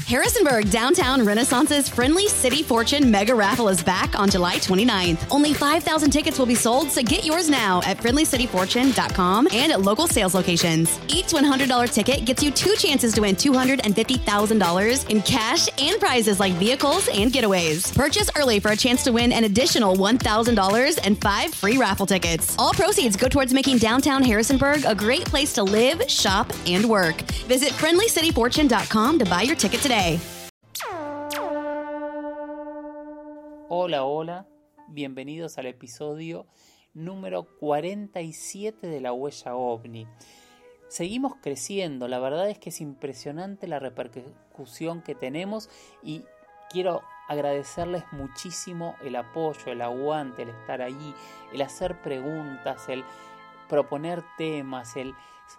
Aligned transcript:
Harrisonburg 0.00 0.70
Downtown 0.70 1.24
Renaissance's 1.24 1.88
Friendly 1.88 2.26
City 2.26 2.62
Fortune 2.62 3.10
Mega 3.10 3.34
Raffle 3.34 3.68
is 3.68 3.82
back 3.82 4.18
on 4.18 4.28
July 4.28 4.56
29th. 4.56 5.26
Only 5.30 5.54
5,000 5.54 6.10
tickets 6.10 6.38
will 6.38 6.46
be 6.46 6.54
sold, 6.54 6.90
so 6.90 7.02
get 7.02 7.24
yours 7.24 7.48
now 7.48 7.80
at 7.84 7.98
friendlycityfortune.com 7.98 9.48
and 9.52 9.70
at 9.72 9.80
local 9.82 10.06
sales 10.06 10.34
locations. 10.34 10.98
Each 11.08 11.26
$100 11.26 11.92
ticket 11.94 12.24
gets 12.24 12.42
you 12.42 12.50
two 12.50 12.74
chances 12.76 13.12
to 13.14 13.20
win 13.20 13.36
$250,000 13.36 15.10
in 15.10 15.22
cash 15.22 15.68
and 15.80 16.00
prizes 16.00 16.40
like 16.40 16.54
vehicles 16.54 17.08
and 17.08 17.30
getaways. 17.30 17.94
Purchase 17.94 18.28
early 18.36 18.60
for 18.60 18.72
a 18.72 18.76
chance 18.76 19.04
to 19.04 19.12
win 19.12 19.30
an 19.30 19.44
additional 19.44 19.94
$1,000 19.96 20.98
and 21.04 21.20
five 21.20 21.54
free 21.54 21.78
raffle 21.78 22.06
tickets. 22.06 22.56
All 22.58 22.72
proceeds 22.72 23.16
go 23.16 23.28
towards 23.28 23.54
making 23.54 23.78
downtown 23.78 24.22
Harrisonburg 24.22 24.84
a 24.84 24.94
great 24.94 25.24
place 25.26 25.52
to 25.54 25.62
live, 25.62 26.02
shop, 26.10 26.52
and 26.66 26.84
work. 26.86 27.20
Visit 27.46 27.70
friendlycityfortune.com 27.72 29.18
to 29.18 29.24
buy 29.26 29.42
your 29.42 29.56
ticket 29.56 29.81
Hola, 33.68 34.04
hola, 34.04 34.46
bienvenidos 34.86 35.58
al 35.58 35.66
episodio 35.66 36.46
número 36.94 37.48
47 37.58 38.86
de 38.86 39.00
la 39.00 39.12
huella 39.12 39.56
ovni. 39.56 40.06
Seguimos 40.86 41.34
creciendo, 41.42 42.06
la 42.06 42.20
verdad 42.20 42.48
es 42.48 42.60
que 42.60 42.68
es 42.68 42.80
impresionante 42.80 43.66
la 43.66 43.80
repercusión 43.80 45.02
que 45.02 45.16
tenemos 45.16 45.68
y 46.00 46.22
quiero 46.70 47.02
agradecerles 47.26 48.04
muchísimo 48.12 48.94
el 49.02 49.16
apoyo, 49.16 49.72
el 49.72 49.82
aguante, 49.82 50.42
el 50.42 50.50
estar 50.50 50.80
allí, 50.80 51.12
el 51.52 51.60
hacer 51.60 52.00
preguntas, 52.02 52.88
el 52.88 53.02
proponer 53.68 54.22
temas, 54.38 54.94
el 54.94 55.12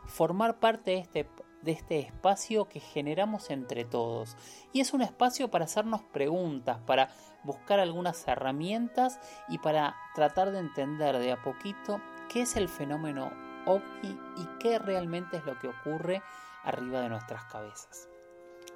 formar 0.05 0.61
parte 0.61 0.91
de 0.91 0.99
este 0.99 1.27
de 1.63 1.71
este 1.71 1.99
espacio 1.99 2.65
que 2.69 2.79
generamos 2.79 3.49
entre 3.49 3.85
todos. 3.85 4.37
Y 4.71 4.81
es 4.81 4.93
un 4.93 5.01
espacio 5.01 5.49
para 5.49 5.65
hacernos 5.65 6.01
preguntas, 6.01 6.79
para 6.85 7.09
buscar 7.43 7.79
algunas 7.79 8.27
herramientas 8.27 9.19
y 9.47 9.57
para 9.57 9.95
tratar 10.15 10.51
de 10.51 10.59
entender 10.59 11.17
de 11.17 11.31
a 11.31 11.41
poquito 11.41 12.01
qué 12.29 12.41
es 12.41 12.55
el 12.55 12.69
fenómeno 12.69 13.31
ovni 13.65 14.19
y 14.37 14.45
qué 14.59 14.79
realmente 14.79 15.37
es 15.37 15.45
lo 15.45 15.57
que 15.59 15.69
ocurre 15.69 16.21
arriba 16.63 17.01
de 17.01 17.09
nuestras 17.09 17.45
cabezas. 17.45 18.09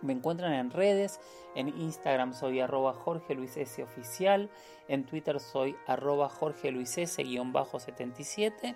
Me 0.01 0.13
encuentran 0.13 0.53
en 0.53 0.69
redes, 0.69 1.19
en 1.55 1.69
Instagram 1.69 2.33
soy 2.33 2.59
arroba 2.59 2.93
Jorge 2.93 3.33
Luis 3.33 3.57
S 3.57 3.81
oficial, 3.81 4.51
en 4.87 5.05
Twitter 5.05 5.39
soy 5.39 5.75
arroba 5.87 6.29
Jorge 6.29 6.71
Luis 6.71 6.97
S 6.97 7.23
77 7.23 8.75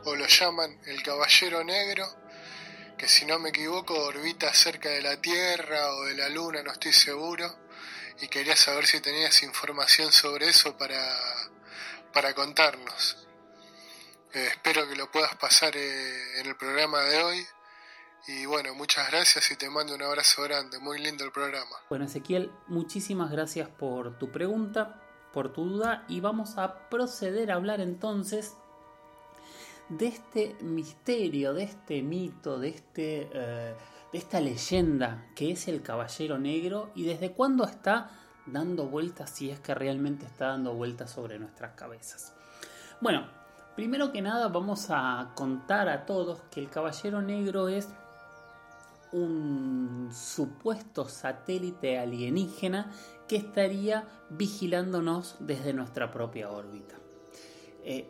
o 0.04 0.14
lo 0.14 0.28
llaman, 0.28 0.78
el 0.88 1.02
Caballero 1.02 1.64
Negro, 1.64 2.06
que 2.98 3.08
si 3.08 3.26
no 3.26 3.40
me 3.40 3.52
equivoco 3.52 3.94
orbita 3.94 4.54
cerca 4.54 4.90
de 4.90 5.02
la 5.02 5.22
Tierra 5.22 5.94
o 5.94 6.04
de 6.04 6.16
la 6.16 6.28
Luna, 6.28 6.62
no 6.64 6.74
estoy 6.74 6.92
seguro, 6.92 7.50
y 8.20 8.28
quería 8.28 8.58
saber 8.58 8.88
si 8.88 9.00
tenías 9.00 9.42
información 9.42 10.12
sobre 10.12 10.50
eso 10.50 10.78
para, 10.78 11.00
para 12.12 12.34
contarnos. 12.34 13.25
Eh, 14.36 14.48
espero 14.48 14.86
que 14.86 14.98
lo 14.98 15.10
puedas 15.10 15.34
pasar 15.38 15.78
eh, 15.78 16.42
en 16.42 16.48
el 16.48 16.58
programa 16.58 17.00
de 17.00 17.24
hoy. 17.24 17.46
Y 18.28 18.46
bueno, 18.46 18.76
muchas 18.76 19.10
gracias 19.10 19.50
y 19.50 19.56
te 19.56 19.70
mando 19.70 19.96
un 19.96 20.02
abrazo 20.02 20.44
grande. 20.44 20.78
Muy 20.78 21.00
lindo 21.00 21.24
el 21.24 21.32
programa. 21.32 21.78
Bueno, 21.90 22.04
Ezequiel, 22.04 22.52
muchísimas 22.68 23.32
gracias 23.32 23.70
por 23.70 24.18
tu 24.18 24.34
pregunta, 24.34 25.02
por 25.32 25.54
tu 25.54 25.64
duda. 25.64 26.04
Y 26.10 26.20
vamos 26.20 26.58
a 26.58 26.90
proceder 26.90 27.50
a 27.50 27.56
hablar 27.56 27.80
entonces 27.80 28.56
de 29.88 30.08
este 30.08 30.58
misterio, 30.60 31.54
de 31.54 31.64
este 31.64 32.02
mito, 32.02 32.60
de, 32.60 32.68
este, 32.68 33.30
eh, 33.32 33.76
de 34.12 34.18
esta 34.18 34.42
leyenda 34.42 35.30
que 35.34 35.52
es 35.54 35.70
el 35.70 35.82
Caballero 35.82 36.38
Negro 36.38 36.92
y 36.94 37.06
desde 37.06 37.32
cuándo 37.32 37.64
está 37.64 38.12
dando 38.48 38.88
vueltas, 38.88 39.30
si 39.30 39.50
es 39.50 39.62
que 39.62 39.74
realmente 39.74 40.26
está 40.26 40.48
dando 40.48 40.74
vueltas 40.74 41.10
sobre 41.10 41.40
nuestras 41.40 41.76
cabezas. 41.76 42.34
Bueno, 43.00 43.30
Primero 43.76 44.14
que 44.14 44.22
nada 44.22 44.48
vamos 44.48 44.88
a 44.90 45.34
contar 45.36 45.90
a 45.90 46.06
todos 46.06 46.42
que 46.50 46.62
el 46.62 46.70
Caballero 46.70 47.22
Negro 47.22 47.68
es 47.68 47.90
un 49.12 50.10
supuesto 50.14 51.10
satélite 51.10 52.00
alienígena 52.00 52.92
que 53.28 53.36
estaría 53.36 54.08
vigilándonos 54.30 55.36
desde 55.42 55.74
nuestra 55.74 56.10
propia 56.10 56.52
órbita. 56.52 56.96
Eh, 57.84 58.08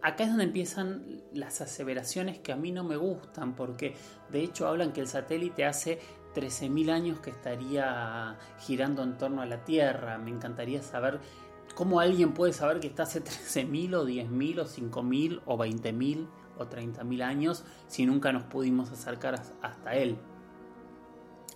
acá 0.00 0.24
es 0.24 0.30
donde 0.30 0.44
empiezan 0.44 1.22
las 1.34 1.60
aseveraciones 1.60 2.38
que 2.38 2.52
a 2.52 2.56
mí 2.56 2.72
no 2.72 2.82
me 2.82 2.96
gustan, 2.96 3.54
porque 3.54 3.94
de 4.30 4.42
hecho 4.42 4.66
hablan 4.66 4.92
que 4.92 5.02
el 5.02 5.08
satélite 5.08 5.66
hace 5.66 6.00
13.000 6.34 6.90
años 6.90 7.20
que 7.20 7.30
estaría 7.30 8.38
girando 8.60 9.02
en 9.02 9.18
torno 9.18 9.42
a 9.42 9.46
la 9.46 9.64
Tierra. 9.64 10.16
Me 10.16 10.30
encantaría 10.30 10.82
saber 10.82 11.20
¿Cómo 11.74 12.00
alguien 12.00 12.34
puede 12.34 12.52
saber 12.52 12.80
que 12.80 12.86
está 12.88 13.04
hace 13.04 13.22
13.000 13.24 13.94
o 13.94 14.06
10.000 14.06 14.58
o 14.60 14.66
5.000 14.66 15.42
o 15.46 15.58
20.000 15.58 16.28
o 16.58 16.64
30.000 16.66 17.22
años 17.22 17.64
si 17.88 18.06
nunca 18.06 18.32
nos 18.32 18.44
pudimos 18.44 18.90
acercar 18.90 19.42
hasta 19.62 19.94
él? 19.94 20.16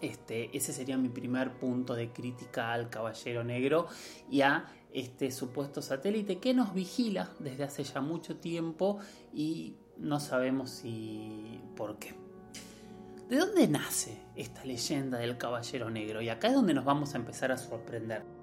Este, 0.01 0.55
ese 0.57 0.73
sería 0.73 0.99
mi 0.99 1.09
primer 1.09 1.59
punto 1.59 1.95
de 1.95 2.13
crítica 2.13 2.73
al 2.73 2.91
Caballero 2.91 3.45
Negro 3.45 3.87
y 4.31 4.43
a 4.43 4.67
este 4.93 5.31
supuesto 5.31 5.81
satélite 5.81 6.39
que 6.39 6.53
nos 6.53 6.75
vigila 6.75 7.31
desde 7.39 7.65
hace 7.65 7.85
ya 7.85 8.01
mucho 8.01 8.37
tiempo 8.37 8.99
y 9.33 9.77
no 9.97 10.21
sabemos 10.21 10.71
si 10.71 11.61
por 11.77 11.99
qué. 11.99 12.15
¿De 13.29 13.39
dónde 13.39 13.67
nace 13.67 14.23
esta 14.37 14.65
leyenda 14.65 15.19
del 15.19 15.39
Caballero 15.39 15.91
Negro? 15.91 16.21
Y 16.23 16.29
acá 16.29 16.49
es 16.49 16.55
donde 16.55 16.75
nos 16.75 16.85
vamos 16.85 17.15
a 17.15 17.17
empezar 17.17 17.51
a 17.51 17.57
sorprender. 17.57 18.36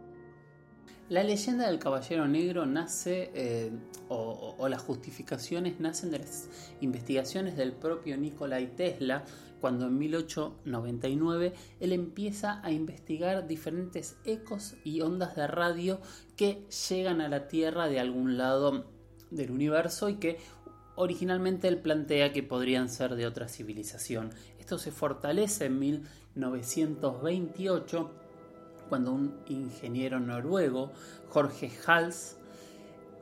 La 1.10 1.22
leyenda 1.22 1.68
del 1.68 1.80
Caballero 1.80 2.30
Negro 2.30 2.66
nace, 2.66 3.30
eh, 3.34 3.72
o, 4.08 4.66
las 4.70 4.82
justificaciones 4.82 5.82
nacen 5.82 6.12
de 6.12 6.20
las 6.20 6.48
investigaciones 6.80 7.58
del 7.58 7.74
propio 7.74 8.16
Nikolai 8.18 8.74
Tesla, 8.76 9.26
cuando 9.60 9.88
en 9.88 9.98
1899 9.98 11.54
él 11.82 11.92
empieza 11.92 12.62
a 12.64 12.72
investigar 12.72 13.48
diferentes 13.48 14.16
ecos 14.24 14.76
y 14.86 15.02
ondas 15.02 15.36
de 15.36 15.48
radio 15.48 16.00
que 16.38 16.66
llegan 16.90 17.20
a 17.20 17.28
la 17.28 17.50
Tierra 17.50 17.90
de 17.90 18.00
algún 18.00 18.38
lado 18.38 18.86
del 19.30 19.52
universo 19.52 20.08
y 20.08 20.16
que 20.16 20.38
originalmente 20.96 21.68
él 21.68 21.80
plantea 21.80 22.32
que 22.32 22.44
podrían 22.44 22.88
ser 22.88 23.16
de 23.16 23.28
otra 23.28 23.50
civilización. 23.50 24.30
Esto 24.58 24.78
se 24.78 24.92
fortalece 24.92 25.66
en 25.66 25.80
1928 25.80 28.23
cuando 28.90 29.12
un 29.12 29.36
ingeniero 29.48 30.20
noruego, 30.20 30.92
Jorge 31.30 31.72
Hals, 31.86 32.38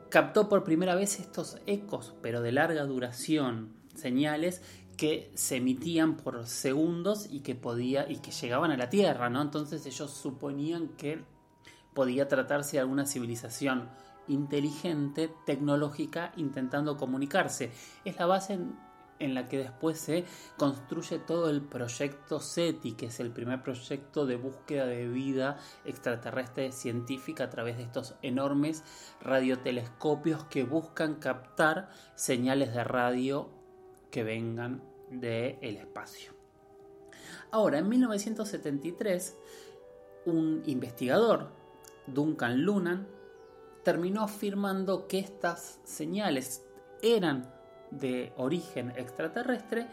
captó 0.08 0.48
por 0.48 0.64
primera 0.64 0.94
vez 0.94 1.20
estos 1.20 1.58
ecos, 1.66 2.14
pero 2.20 2.42
de 2.42 2.52
larga 2.52 2.84
duración, 2.84 3.72
señales 3.94 4.62
que 4.96 5.30
se 5.34 5.56
emitían 5.56 6.16
por 6.16 6.46
segundos 6.46 7.26
y 7.30 7.40
que 7.40 7.54
podía 7.54 8.10
y 8.10 8.18
que 8.18 8.30
llegaban 8.30 8.70
a 8.70 8.76
la 8.76 8.90
Tierra, 8.90 9.30
¿no? 9.30 9.40
Entonces 9.40 9.86
ellos 9.86 10.10
suponían 10.10 10.88
que 10.88 11.24
podía 11.94 12.28
tratarse 12.28 12.76
de 12.76 12.80
alguna 12.80 13.06
civilización 13.06 13.88
inteligente, 14.28 15.32
tecnológica, 15.46 16.32
intentando 16.36 16.96
comunicarse. 16.96 17.72
Es 18.04 18.18
la 18.18 18.26
base 18.26 18.58
en, 19.22 19.34
la 19.34 19.48
que 19.48 19.58
después 19.58 19.98
se 19.98 20.24
construye 20.56 21.18
todo 21.18 21.50
el 21.50 21.62
proyecto 21.62 22.40
SETI, 22.40 22.92
que 22.92 23.06
es 23.06 23.20
el 23.20 23.30
primer 23.30 23.62
proyecto 23.62 24.26
de 24.26 24.36
búsqueda 24.36 24.86
de 24.86 25.08
vida 25.08 25.58
extraterrestre 25.84 26.72
científica 26.72 27.44
a 27.44 27.50
través 27.50 27.76
de 27.76 27.84
estos 27.84 28.14
enormes 28.22 28.84
radiotelescopios 29.20 30.44
que 30.44 30.64
buscan 30.64 31.16
captar 31.16 31.90
señales 32.14 32.74
de 32.74 32.84
radio 32.84 33.50
que 34.10 34.22
vengan 34.22 34.82
del 35.10 35.76
espacio. 35.76 36.32
Ahora, 37.50 37.78
en 37.78 37.88
1973, 37.88 39.36
un 40.26 40.62
investigador, 40.66 41.50
Duncan 42.06 42.62
Lunan, 42.62 43.06
terminó 43.82 44.22
afirmando 44.22 45.06
que 45.08 45.18
estas 45.18 45.80
señales 45.84 46.64
eran 47.02 47.52
de 48.00 48.32
origen 48.36 48.90
extraterrestre 48.96 49.86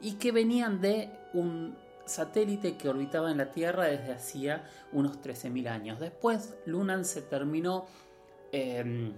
y 0.00 0.14
que 0.14 0.32
venían 0.32 0.80
de 0.80 1.10
un 1.32 1.76
satélite 2.04 2.76
que 2.76 2.88
orbitaba 2.88 3.30
en 3.30 3.38
la 3.38 3.50
Tierra 3.50 3.84
desde 3.84 4.12
hacía 4.12 4.68
unos 4.92 5.20
13.000 5.20 5.68
años. 5.68 6.00
Después, 6.00 6.54
Lunan 6.66 7.04
se 7.04 7.22
terminó 7.22 7.86
eh, 8.52 9.12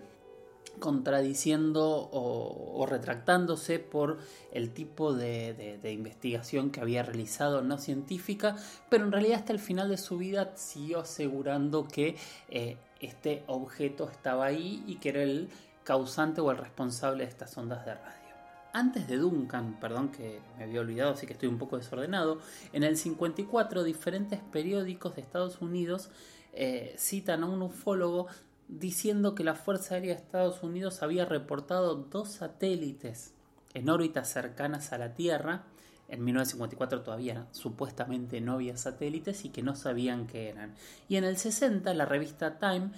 contradiciendo 0.78 2.08
o, 2.12 2.86
retractándose 2.86 3.78
por 3.78 4.18
el 4.52 4.70
tipo 4.70 5.12
de, 5.12 5.78
investigación 5.84 6.70
que 6.70 6.80
había 6.80 7.02
realizado 7.02 7.62
no 7.62 7.78
científica, 7.78 8.56
pero 8.88 9.04
en 9.04 9.12
realidad 9.12 9.38
hasta 9.40 9.52
el 9.52 9.58
final 9.58 9.88
de 9.88 9.98
su 9.98 10.18
vida 10.18 10.52
siguió 10.56 11.00
asegurando 11.00 11.86
que 11.86 12.16
eh, 12.48 12.76
este 13.00 13.42
objeto 13.46 14.08
estaba 14.08 14.46
ahí 14.46 14.82
y 14.86 14.96
que 14.96 15.10
era 15.10 15.22
el 15.22 15.48
causante 15.84 16.40
o 16.40 16.50
el 16.50 16.58
responsable 16.58 17.24
de 17.24 17.30
estas 17.30 17.56
ondas 17.56 17.84
de 17.84 17.94
radio. 17.94 18.27
Antes 18.72 19.08
de 19.08 19.16
Duncan, 19.16 19.78
perdón 19.80 20.10
que 20.10 20.40
me 20.56 20.64
había 20.64 20.80
olvidado, 20.80 21.12
así 21.12 21.26
que 21.26 21.32
estoy 21.32 21.48
un 21.48 21.58
poco 21.58 21.78
desordenado, 21.78 22.38
en 22.72 22.84
el 22.84 22.96
54 22.96 23.82
diferentes 23.82 24.40
periódicos 24.52 25.16
de 25.16 25.22
Estados 25.22 25.60
Unidos 25.62 26.10
eh, 26.52 26.94
citan 26.98 27.44
a 27.44 27.46
un 27.46 27.62
ufólogo 27.62 28.26
diciendo 28.68 29.34
que 29.34 29.44
la 29.44 29.54
Fuerza 29.54 29.94
Aérea 29.94 30.14
de 30.14 30.20
Estados 30.20 30.62
Unidos 30.62 31.02
había 31.02 31.24
reportado 31.24 31.94
dos 31.94 32.28
satélites 32.30 33.32
en 33.74 33.88
órbitas 33.88 34.28
cercanas 34.28 34.92
a 34.92 34.98
la 34.98 35.14
Tierra. 35.14 35.64
En 36.08 36.24
1954 36.24 37.02
todavía 37.02 37.46
supuestamente 37.52 38.40
no 38.40 38.54
había 38.54 38.76
satélites 38.76 39.44
y 39.44 39.50
que 39.50 39.62
no 39.62 39.74
sabían 39.76 40.26
qué 40.26 40.48
eran. 40.48 40.74
Y 41.08 41.16
en 41.16 41.24
el 41.24 41.36
60 41.36 41.92
la 41.94 42.04
revista 42.06 42.58
Time 42.58 42.90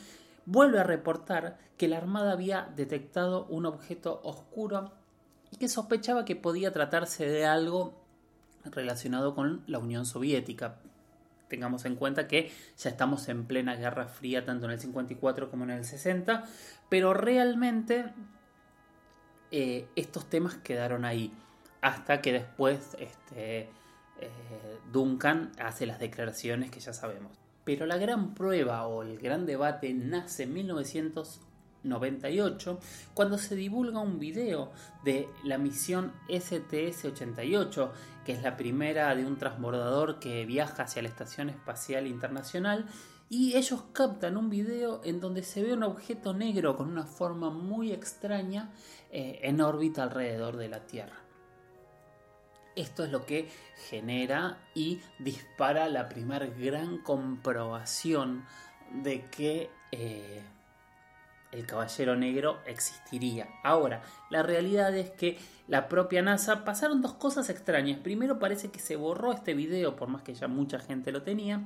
vuelve 0.46 0.80
a 0.80 0.84
reportar 0.84 1.58
que 1.76 1.88
la 1.88 1.98
Armada 1.98 2.32
había 2.32 2.72
detectado 2.76 3.46
un 3.46 3.66
objeto 3.66 4.20
oscuro 4.24 4.92
y 5.50 5.56
que 5.56 5.68
sospechaba 5.68 6.24
que 6.24 6.36
podía 6.36 6.72
tratarse 6.72 7.26
de 7.26 7.46
algo 7.46 7.94
relacionado 8.64 9.34
con 9.34 9.62
la 9.66 9.78
Unión 9.78 10.06
Soviética, 10.06 10.76
tengamos 11.48 11.84
en 11.84 11.96
cuenta 11.96 12.26
que 12.26 12.50
ya 12.78 12.88
estamos 12.88 13.28
en 13.28 13.44
plena 13.44 13.76
Guerra 13.76 14.06
Fría, 14.06 14.44
tanto 14.44 14.66
en 14.66 14.72
el 14.72 14.80
54 14.80 15.50
como 15.50 15.64
en 15.64 15.70
el 15.70 15.84
60, 15.84 16.44
pero 16.88 17.12
realmente 17.12 18.06
eh, 19.50 19.88
estos 19.96 20.30
temas 20.30 20.54
quedaron 20.56 21.04
ahí, 21.04 21.32
hasta 21.82 22.22
que 22.22 22.32
después 22.32 22.96
este, 22.98 23.68
eh, 24.20 24.30
Duncan 24.92 25.50
hace 25.58 25.86
las 25.86 25.98
declaraciones 25.98 26.70
que 26.70 26.80
ya 26.80 26.92
sabemos. 26.92 27.36
Pero 27.64 27.84
la 27.84 27.98
gran 27.98 28.34
prueba 28.34 28.86
o 28.86 29.02
el 29.02 29.18
gran 29.18 29.44
debate 29.44 29.92
nace 29.92 30.44
en 30.44 30.54
1900 30.54 31.40
98, 31.82 32.78
cuando 33.14 33.38
se 33.38 33.56
divulga 33.56 34.00
un 34.00 34.18
video 34.18 34.72
de 35.04 35.28
la 35.44 35.58
misión 35.58 36.12
STS-88, 36.28 37.90
que 38.24 38.32
es 38.32 38.42
la 38.42 38.56
primera 38.56 39.14
de 39.14 39.24
un 39.24 39.38
transbordador 39.38 40.18
que 40.18 40.44
viaja 40.46 40.82
hacia 40.84 41.02
la 41.02 41.08
Estación 41.08 41.48
Espacial 41.48 42.06
Internacional, 42.06 42.86
y 43.28 43.56
ellos 43.56 43.84
captan 43.92 44.36
un 44.36 44.50
video 44.50 45.00
en 45.04 45.20
donde 45.20 45.44
se 45.44 45.62
ve 45.62 45.72
un 45.72 45.84
objeto 45.84 46.34
negro 46.34 46.76
con 46.76 46.88
una 46.88 47.04
forma 47.04 47.48
muy 47.50 47.92
extraña 47.92 48.72
eh, 49.12 49.38
en 49.42 49.60
órbita 49.60 50.02
alrededor 50.02 50.56
de 50.56 50.68
la 50.68 50.86
Tierra. 50.86 51.16
Esto 52.74 53.04
es 53.04 53.10
lo 53.10 53.26
que 53.26 53.48
genera 53.88 54.58
y 54.74 55.00
dispara 55.18 55.88
la 55.88 56.08
primera 56.08 56.46
gran 56.46 56.98
comprobación 56.98 58.44
de 59.02 59.26
que 59.26 59.70
eh, 59.92 60.42
el 61.52 61.66
Caballero 61.66 62.16
Negro 62.16 62.58
existiría. 62.66 63.48
Ahora, 63.64 64.02
la 64.30 64.42
realidad 64.42 64.94
es 64.96 65.10
que 65.10 65.38
la 65.68 65.88
propia 65.88 66.22
NASA 66.22 66.64
pasaron 66.64 67.02
dos 67.02 67.14
cosas 67.14 67.50
extrañas. 67.50 67.98
Primero 67.98 68.38
parece 68.38 68.70
que 68.70 68.78
se 68.78 68.96
borró 68.96 69.32
este 69.32 69.54
video, 69.54 69.96
por 69.96 70.08
más 70.08 70.22
que 70.22 70.34
ya 70.34 70.48
mucha 70.48 70.78
gente 70.78 71.12
lo 71.12 71.22
tenía. 71.22 71.62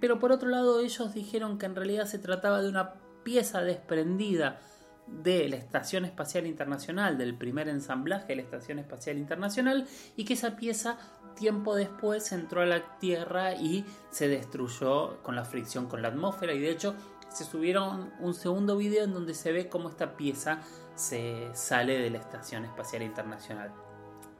Pero 0.00 0.18
por 0.18 0.32
otro 0.32 0.48
lado 0.48 0.80
ellos 0.80 1.14
dijeron 1.14 1.58
que 1.58 1.66
en 1.66 1.76
realidad 1.76 2.06
se 2.06 2.18
trataba 2.18 2.60
de 2.60 2.68
una 2.68 2.94
pieza 3.22 3.62
desprendida 3.62 4.60
de 5.06 5.48
la 5.48 5.56
Estación 5.56 6.04
Espacial 6.04 6.46
Internacional, 6.46 7.18
del 7.18 7.36
primer 7.36 7.68
ensamblaje 7.68 8.28
de 8.28 8.36
la 8.36 8.42
Estación 8.42 8.78
Espacial 8.78 9.18
Internacional, 9.18 9.86
y 10.16 10.24
que 10.24 10.34
esa 10.34 10.56
pieza 10.56 10.98
tiempo 11.34 11.74
después 11.74 12.30
entró 12.32 12.62
a 12.62 12.66
la 12.66 12.98
Tierra 12.98 13.54
y 13.54 13.84
se 14.10 14.28
destruyó 14.28 15.22
con 15.22 15.36
la 15.36 15.44
fricción 15.44 15.86
con 15.86 16.02
la 16.02 16.08
atmósfera 16.08 16.52
y 16.52 16.60
de 16.60 16.70
hecho 16.70 16.94
se 17.32 17.44
subieron 17.44 18.12
un 18.20 18.34
segundo 18.34 18.76
video 18.76 19.04
en 19.04 19.14
donde 19.14 19.34
se 19.34 19.52
ve 19.52 19.68
cómo 19.68 19.88
esta 19.88 20.16
pieza 20.16 20.60
se 20.94 21.50
sale 21.54 21.98
de 21.98 22.10
la 22.10 22.18
Estación 22.18 22.64
Espacial 22.64 23.02
Internacional. 23.02 23.72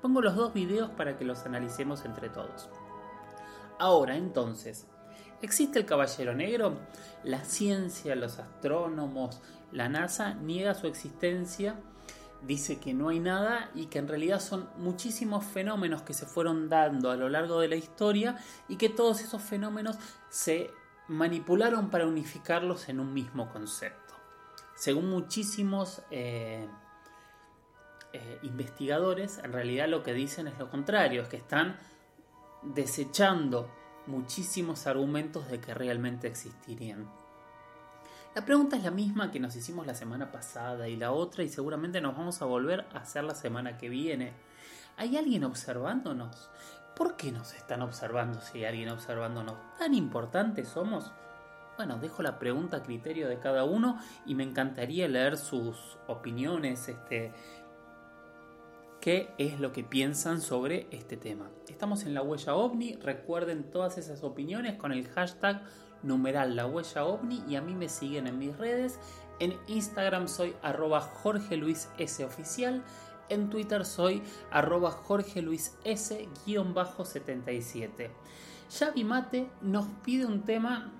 Pongo 0.00 0.21
los 0.21 0.37
dos 0.37 0.53
videos 0.53 0.91
para 0.91 1.17
que 1.17 1.25
los 1.25 1.47
analicemos 1.47 2.05
entre 2.05 2.29
todos. 2.29 2.69
Ahora, 3.79 4.17
entonces, 4.17 4.87
¿existe 5.41 5.79
el 5.79 5.87
Caballero 5.87 6.35
Negro? 6.35 6.77
La 7.25 7.44
ciencia, 7.44 8.15
los 8.15 8.39
astrónomos, 8.39 9.41
la 9.73 9.88
NASA 9.88 10.35
niega 10.35 10.75
su 10.75 10.87
existencia, 10.87 11.77
dice 12.43 12.79
que 12.79 12.93
no 12.93 13.09
hay 13.09 13.21
nada 13.21 13.71
y 13.75 13.87
que 13.87 13.99
en 13.99 14.09
realidad 14.09 14.41
son 14.41 14.69
muchísimos 14.77 15.45
fenómenos 15.45 16.03
que 16.03 16.12
se 16.12 16.27
fueron 16.27 16.69
dando 16.69 17.11
a 17.11 17.17
lo 17.17 17.29
largo 17.29 17.61
de 17.61 17.69
la 17.69 17.77
historia 17.77 18.37
y 18.69 18.77
que 18.77 18.88
todos 18.88 19.21
esos 19.21 19.40
fenómenos 19.40 19.97
se 20.28 20.71
manipularon 21.12 21.90
para 21.90 22.07
unificarlos 22.07 22.88
en 22.88 23.00
un 23.00 23.12
mismo 23.12 23.50
concepto. 23.52 24.14
Según 24.75 25.11
muchísimos 25.11 26.02
eh, 26.11 26.66
eh, 28.12 28.38
investigadores, 28.42 29.38
en 29.38 29.52
realidad 29.52 29.88
lo 29.88 30.02
que 30.02 30.14
dicen 30.14 30.49
es 30.49 30.59
lo 30.59 30.71
contrario, 30.71 31.23
es 31.23 31.28
que 31.28 31.37
están 31.37 31.76
desechando 32.62 33.71
muchísimos 34.07 34.87
argumentos 34.87 35.49
de 35.49 35.61
que 35.61 35.75
realmente 35.75 36.28
existirían. 36.28 37.09
La 38.35 38.45
pregunta 38.47 38.76
es 38.76 38.83
la 38.83 38.90
misma 38.90 39.31
que 39.31 39.40
nos 39.40 39.54
hicimos 39.54 39.87
la 39.87 39.95
semana 39.95 40.33
pasada 40.33 40.88
y 40.88 40.97
la 40.97 41.12
otra 41.12 41.45
y 41.45 41.49
seguramente 41.49 42.00
nos 42.00 42.16
vamos 42.16 42.40
a 42.40 42.47
volver 42.47 42.87
a 42.95 42.99
hacer 42.99 43.25
la 43.25 43.35
semana 43.35 43.76
que 43.76 43.90
viene. 43.90 44.33
¿Hay 44.97 45.16
alguien 45.16 45.45
observándonos? 45.45 46.49
¿Por 46.96 47.16
qué 47.16 47.32
nos 47.32 47.54
están 47.54 47.82
observando 47.82 48.40
si 48.40 48.58
hay 48.58 48.64
alguien 48.66 48.90
observándonos? 48.90 49.54
¿Tan 49.78 49.94
importantes 49.94 50.68
somos? 50.68 51.12
Bueno, 51.76 51.99
dejo 51.99 52.22
la 52.22 52.38
pregunta 52.38 52.78
a 52.78 52.82
criterio 52.82 53.28
de 53.28 53.38
cada 53.38 53.64
uno 53.64 53.99
y 54.26 54.34
me 54.34 54.44
encantaría 54.44 55.08
leer 55.08 55.38
sus 55.38 55.96
opiniones, 56.06 56.88
este, 56.88 57.32
qué 59.00 59.32
es 59.38 59.58
lo 59.58 59.72
que 59.72 59.82
piensan 59.82 60.40
sobre 60.40 60.87
este 60.90 61.16
tema. 61.16 61.50
Estamos 61.68 62.04
en 62.04 62.14
la 62.14 62.22
huella 62.22 62.54
ovni, 62.54 62.94
recuerden 62.96 63.70
todas 63.70 63.96
esas 63.96 64.22
opiniones 64.22 64.75
con 64.75 64.92
el 64.92 65.08
hashtag 65.08 65.62
numeral 66.02 66.56
la 66.56 66.66
huella 66.66 67.04
y 67.49 67.56
a 67.56 67.62
mí 67.62 67.75
me 67.75 67.88
siguen 67.88 68.26
en 68.26 68.38
mis 68.38 68.56
redes. 68.56 68.99
En 69.40 69.56
Instagram 69.66 70.28
soy 70.28 70.54
arroba 70.62 71.00
Jorge 71.00 71.56
Luis 71.56 71.88
oficial 72.25 72.82
en 73.29 73.50
Twitter 73.50 73.85
soy 73.85 74.23
arroba 74.50 74.91
Jorge 74.91 75.43
Luis 75.43 75.76
S-77. 75.85 78.09
Xavi 78.71 79.05
Mate 79.05 79.50
nos 79.61 79.87
pide 80.02 80.25
un 80.26 80.43
tema 80.43 80.93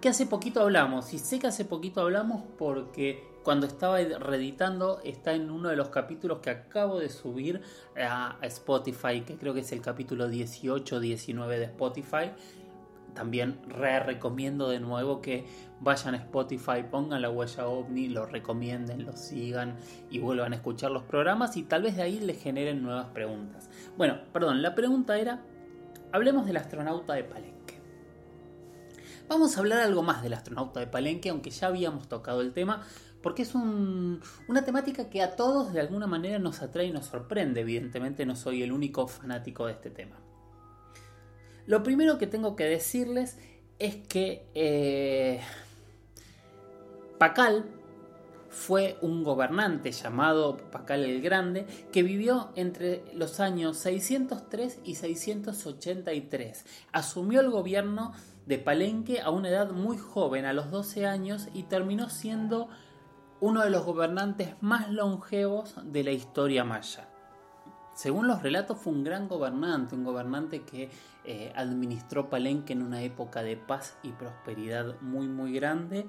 que 0.00 0.08
hace 0.10 0.26
poquito 0.26 0.60
hablamos. 0.60 1.14
Y 1.14 1.18
sé 1.18 1.38
que 1.38 1.46
hace 1.46 1.64
poquito 1.64 2.02
hablamos 2.02 2.42
porque 2.58 3.26
cuando 3.42 3.66
estaba 3.66 3.96
reeditando 3.98 5.00
está 5.02 5.32
en 5.34 5.50
uno 5.50 5.70
de 5.70 5.76
los 5.76 5.88
capítulos 5.88 6.40
que 6.40 6.50
acabo 6.50 6.98
de 6.98 7.08
subir 7.08 7.62
a 7.96 8.36
Spotify, 8.42 9.22
que 9.22 9.36
creo 9.36 9.54
que 9.54 9.60
es 9.60 9.72
el 9.72 9.80
capítulo 9.80 10.28
18-19 10.28 11.48
de 11.48 11.64
Spotify 11.64 12.32
también 13.14 13.58
re 13.66 14.00
recomiendo 14.00 14.68
de 14.68 14.80
nuevo 14.80 15.20
que 15.20 15.46
vayan 15.80 16.14
a 16.14 16.18
Spotify, 16.18 16.84
pongan 16.90 17.22
la 17.22 17.30
huella 17.30 17.66
ovni, 17.66 18.08
lo 18.08 18.26
recomienden, 18.26 19.04
lo 19.04 19.16
sigan 19.16 19.76
y 20.10 20.18
vuelvan 20.18 20.52
a 20.52 20.56
escuchar 20.56 20.90
los 20.90 21.04
programas 21.04 21.56
y 21.56 21.62
tal 21.62 21.82
vez 21.82 21.96
de 21.96 22.02
ahí 22.02 22.20
les 22.20 22.42
generen 22.42 22.82
nuevas 22.82 23.06
preguntas. 23.06 23.70
Bueno, 23.96 24.18
perdón, 24.32 24.62
la 24.62 24.74
pregunta 24.74 25.18
era, 25.18 25.42
hablemos 26.12 26.46
del 26.46 26.56
astronauta 26.56 27.14
de 27.14 27.24
Palenque. 27.24 27.80
Vamos 29.28 29.56
a 29.56 29.60
hablar 29.60 29.80
algo 29.80 30.02
más 30.02 30.22
del 30.22 30.34
astronauta 30.34 30.80
de 30.80 30.86
Palenque, 30.86 31.30
aunque 31.30 31.50
ya 31.50 31.68
habíamos 31.68 32.08
tocado 32.08 32.42
el 32.42 32.52
tema, 32.52 32.82
porque 33.22 33.42
es 33.42 33.54
una 33.54 34.64
temática 34.66 35.08
que 35.08 35.22
a 35.22 35.34
todos 35.34 35.72
de 35.72 35.80
alguna 35.80 36.06
manera 36.06 36.38
nos 36.38 36.60
atrae 36.60 36.86
y 36.88 36.92
nos 36.92 37.06
sorprende. 37.06 37.62
Evidentemente 37.62 38.26
no 38.26 38.36
soy 38.36 38.62
el 38.62 38.70
único 38.70 39.08
fanático 39.08 39.64
de 39.66 39.72
este 39.72 39.88
tema. 39.88 40.16
Lo 41.66 41.82
primero 41.82 42.18
que 42.18 42.26
tengo 42.26 42.56
que 42.56 42.64
decirles 42.64 43.38
es 43.78 43.96
que 43.96 44.46
eh, 44.54 45.40
Pacal 47.18 47.64
fue 48.50 48.98
un 49.00 49.24
gobernante 49.24 49.90
llamado 49.90 50.56
Pacal 50.70 51.04
el 51.04 51.20
Grande 51.20 51.66
que 51.90 52.02
vivió 52.02 52.50
entre 52.54 53.04
los 53.14 53.40
años 53.40 53.78
603 53.78 54.80
y 54.84 54.94
683. 54.94 56.64
Asumió 56.92 57.40
el 57.40 57.50
gobierno 57.50 58.12
de 58.46 58.58
Palenque 58.58 59.20
a 59.20 59.30
una 59.30 59.48
edad 59.48 59.70
muy 59.70 59.96
joven, 59.96 60.44
a 60.44 60.52
los 60.52 60.70
12 60.70 61.06
años, 61.06 61.48
y 61.54 61.64
terminó 61.64 62.10
siendo 62.10 62.68
uno 63.40 63.62
de 63.62 63.70
los 63.70 63.84
gobernantes 63.84 64.54
más 64.60 64.90
longevos 64.90 65.74
de 65.84 66.04
la 66.04 66.12
historia 66.12 66.62
maya. 66.64 67.08
Según 67.94 68.26
los 68.26 68.42
relatos 68.42 68.78
fue 68.78 68.92
un 68.92 69.04
gran 69.04 69.28
gobernante, 69.28 69.94
un 69.94 70.04
gobernante 70.04 70.62
que 70.62 70.90
eh, 71.24 71.52
administró 71.54 72.28
Palenque 72.28 72.72
en 72.72 72.82
una 72.82 73.02
época 73.02 73.42
de 73.42 73.56
paz 73.56 73.96
y 74.02 74.10
prosperidad 74.10 75.00
muy 75.00 75.28
muy 75.28 75.52
grande 75.52 76.06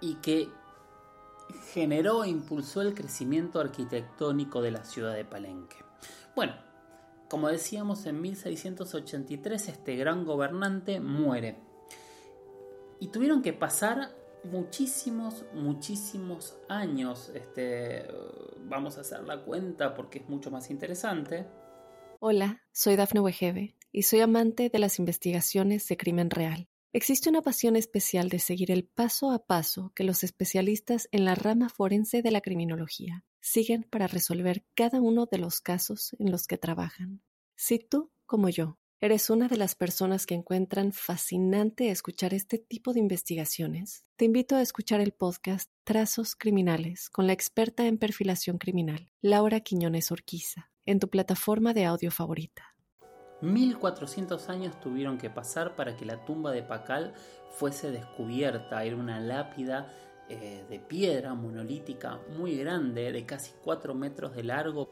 y 0.00 0.14
que 0.16 0.48
generó 1.72 2.24
e 2.24 2.28
impulsó 2.28 2.80
el 2.80 2.94
crecimiento 2.94 3.60
arquitectónico 3.60 4.62
de 4.62 4.70
la 4.70 4.84
ciudad 4.84 5.14
de 5.14 5.24
Palenque. 5.24 5.76
Bueno, 6.34 6.54
como 7.28 7.48
decíamos, 7.48 8.06
en 8.06 8.20
1683 8.20 9.68
este 9.68 9.96
gran 9.96 10.24
gobernante 10.24 11.00
muere 11.00 11.58
y 13.00 13.08
tuvieron 13.08 13.42
que 13.42 13.52
pasar 13.52 14.14
muchísimos, 14.44 15.44
muchísimos 15.52 16.56
años. 16.68 17.30
Este, 17.34 18.06
vamos 18.66 18.98
a 18.98 19.02
hacer 19.02 19.24
la 19.24 19.42
cuenta 19.42 19.94
porque 19.94 20.18
es 20.18 20.28
mucho 20.28 20.50
más 20.50 20.70
interesante. 20.70 21.46
Hola, 22.20 22.62
soy 22.72 22.96
Dafne 22.96 23.20
Wegebe 23.20 23.76
y 23.92 24.02
soy 24.02 24.20
amante 24.20 24.70
de 24.70 24.78
las 24.78 24.98
investigaciones 24.98 25.86
de 25.88 25.96
crimen 25.96 26.30
real. 26.30 26.68
Existe 26.92 27.28
una 27.28 27.42
pasión 27.42 27.74
especial 27.74 28.28
de 28.28 28.38
seguir 28.38 28.70
el 28.70 28.84
paso 28.84 29.32
a 29.32 29.46
paso 29.46 29.92
que 29.96 30.04
los 30.04 30.22
especialistas 30.22 31.08
en 31.10 31.24
la 31.24 31.34
rama 31.34 31.68
forense 31.68 32.22
de 32.22 32.30
la 32.30 32.40
criminología 32.40 33.24
siguen 33.40 33.82
para 33.82 34.06
resolver 34.06 34.64
cada 34.74 35.00
uno 35.00 35.26
de 35.26 35.38
los 35.38 35.60
casos 35.60 36.14
en 36.20 36.30
los 36.30 36.46
que 36.46 36.56
trabajan. 36.56 37.20
Si 37.56 37.78
tú, 37.78 38.12
como 38.26 38.48
yo, 38.48 38.78
¿Eres 39.04 39.28
una 39.28 39.48
de 39.48 39.58
las 39.58 39.74
personas 39.74 40.24
que 40.24 40.32
encuentran 40.32 40.90
fascinante 40.90 41.90
escuchar 41.90 42.32
este 42.32 42.56
tipo 42.56 42.94
de 42.94 43.00
investigaciones? 43.00 44.06
Te 44.16 44.24
invito 44.24 44.56
a 44.56 44.62
escuchar 44.62 45.02
el 45.02 45.12
podcast 45.12 45.70
Trazos 45.84 46.34
Criminales 46.34 47.10
con 47.10 47.26
la 47.26 47.34
experta 47.34 47.86
en 47.86 47.98
perfilación 47.98 48.56
criminal, 48.56 49.12
Laura 49.20 49.60
Quiñones 49.60 50.10
Orquiza, 50.10 50.70
en 50.86 51.00
tu 51.00 51.10
plataforma 51.10 51.74
de 51.74 51.84
audio 51.84 52.10
favorita. 52.10 52.74
1400 53.42 54.48
años 54.48 54.80
tuvieron 54.80 55.18
que 55.18 55.28
pasar 55.28 55.76
para 55.76 55.98
que 55.98 56.06
la 56.06 56.24
tumba 56.24 56.50
de 56.52 56.62
Pacal 56.62 57.12
fuese 57.50 57.90
descubierta. 57.90 58.84
Era 58.84 58.96
una 58.96 59.20
lápida 59.20 59.92
eh, 60.30 60.64
de 60.70 60.78
piedra 60.78 61.34
monolítica 61.34 62.20
muy 62.38 62.56
grande, 62.56 63.12
de 63.12 63.26
casi 63.26 63.52
4 63.64 63.94
metros 63.94 64.34
de 64.34 64.44
largo 64.44 64.88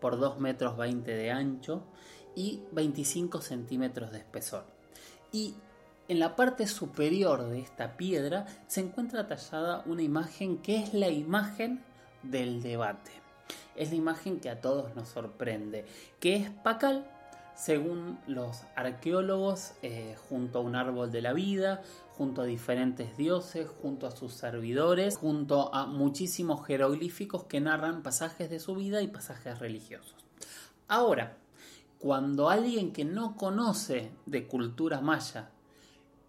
por 0.00 0.20
2 0.20 0.38
metros 0.38 0.76
20 0.76 1.10
de 1.10 1.32
ancho 1.32 1.88
y 2.34 2.62
25 2.72 3.40
centímetros 3.40 4.12
de 4.12 4.18
espesor. 4.18 4.64
Y 5.32 5.54
en 6.08 6.20
la 6.20 6.36
parte 6.36 6.66
superior 6.66 7.48
de 7.48 7.60
esta 7.60 7.96
piedra 7.96 8.46
se 8.66 8.80
encuentra 8.80 9.26
tallada 9.26 9.82
una 9.86 10.02
imagen 10.02 10.58
que 10.58 10.76
es 10.76 10.94
la 10.94 11.08
imagen 11.08 11.82
del 12.22 12.62
debate. 12.62 13.10
Es 13.76 13.90
la 13.90 13.96
imagen 13.96 14.38
que 14.38 14.50
a 14.50 14.60
todos 14.60 14.94
nos 14.94 15.08
sorprende, 15.08 15.84
que 16.20 16.36
es 16.36 16.50
Pacal, 16.50 17.10
según 17.54 18.18
los 18.26 18.62
arqueólogos, 18.74 19.72
eh, 19.82 20.16
junto 20.28 20.58
a 20.58 20.62
un 20.62 20.76
árbol 20.76 21.10
de 21.10 21.22
la 21.22 21.32
vida, 21.32 21.82
junto 22.16 22.42
a 22.42 22.44
diferentes 22.44 23.16
dioses, 23.16 23.68
junto 23.80 24.06
a 24.06 24.10
sus 24.10 24.34
servidores, 24.34 25.16
junto 25.16 25.74
a 25.74 25.86
muchísimos 25.86 26.66
jeroglíficos 26.66 27.44
que 27.44 27.60
narran 27.60 28.02
pasajes 28.02 28.50
de 28.50 28.60
su 28.60 28.74
vida 28.74 29.02
y 29.02 29.08
pasajes 29.08 29.58
religiosos. 29.58 30.16
Ahora, 30.88 31.36
cuando 32.04 32.50
alguien 32.50 32.92
que 32.92 33.06
no 33.06 33.34
conoce 33.34 34.10
de 34.26 34.46
cultura 34.46 35.00
maya 35.00 35.48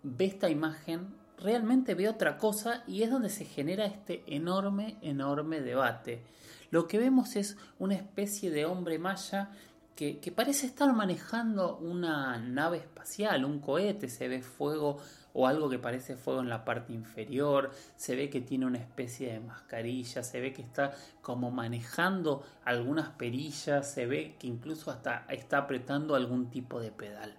ve 0.03 0.24
esta 0.24 0.50
imagen, 0.50 1.13
realmente 1.38 1.96
ve 1.96 2.08
otra 2.08 2.38
cosa 2.38 2.86
y 2.88 3.03
es 3.03 3.12
donde 3.12 3.29
se 3.29 3.44
genera 3.44 3.86
este 3.86 4.24
enorme, 4.25 4.96
enorme 5.01 5.60
debate. 5.60 6.24
Lo 6.72 6.88
que 6.88 6.98
vemos 6.98 7.36
es 7.36 7.58
una 7.77 7.96
especie 7.96 8.51
de 8.51 8.63
hombre 8.63 9.00
maya 9.00 9.50
que, 9.98 10.34
parece 10.34 10.65
estar 10.65 10.94
manejando 10.94 11.75
una 11.79 12.38
nave 12.38 12.77
espacial, 12.77 13.44
un 13.44 13.60
cohete, 13.60 14.08
se 14.08 14.29
ve 14.29 14.41
fuego 14.41 15.00
o 15.37 15.47
algo 15.47 15.69
que 15.69 15.77
parece 15.77 16.15
fuego 16.15 16.39
en 16.39 16.47
la 16.47 16.63
parte 16.63 16.93
inferior, 16.93 17.71
se 17.97 18.15
ve 18.15 18.29
que 18.29 18.39
tiene 18.39 18.65
una 18.65 18.77
especie 18.77 19.33
de 19.33 19.41
mascarilla, 19.41 20.23
se 20.23 20.39
ve 20.39 20.53
que 20.53 20.61
está 20.61 20.93
como 21.21 21.51
manejando 21.51 22.41
algunas 22.63 23.09
perillas, 23.09 23.91
se 23.91 24.05
ve 24.05 24.37
que 24.39 24.47
incluso 24.47 24.91
hasta 24.91 25.25
está 25.27 25.57
apretando 25.57 26.15
algún 26.15 26.49
tipo 26.49 26.79
de 26.79 26.91
pedal. 26.91 27.35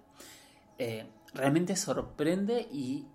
Eh, 0.77 1.07
realmente 1.33 1.75
sorprende 1.75 2.67
y 2.71 3.07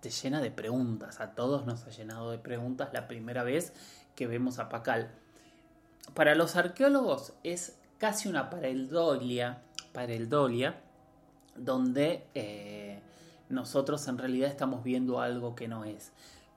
te 0.00 0.10
llena 0.10 0.40
de 0.40 0.50
preguntas. 0.50 1.20
A 1.20 1.36
todos 1.36 1.66
nos 1.66 1.86
ha 1.86 1.90
llenado 1.90 2.32
de 2.32 2.38
preguntas 2.38 2.90
la 2.92 3.06
primera 3.06 3.44
vez 3.44 3.72
que 4.16 4.26
vemos 4.26 4.58
a 4.58 4.68
Pacal. 4.68 5.12
Para 6.14 6.34
los 6.34 6.56
arqueólogos 6.56 7.34
es 7.44 7.78
casi 7.98 8.28
una 8.28 8.50
pareidolia, 8.50 9.62
pareidolia 9.92 10.80
donde 11.58 12.26
eh, 12.34 12.85
nosotros 13.48 14.06
en 14.08 14.18
realidad 14.18 14.50
estamos 14.50 14.82
viendo 14.82 15.20
algo 15.20 15.54
que 15.54 15.68
no 15.68 15.84
es. 15.84 16.12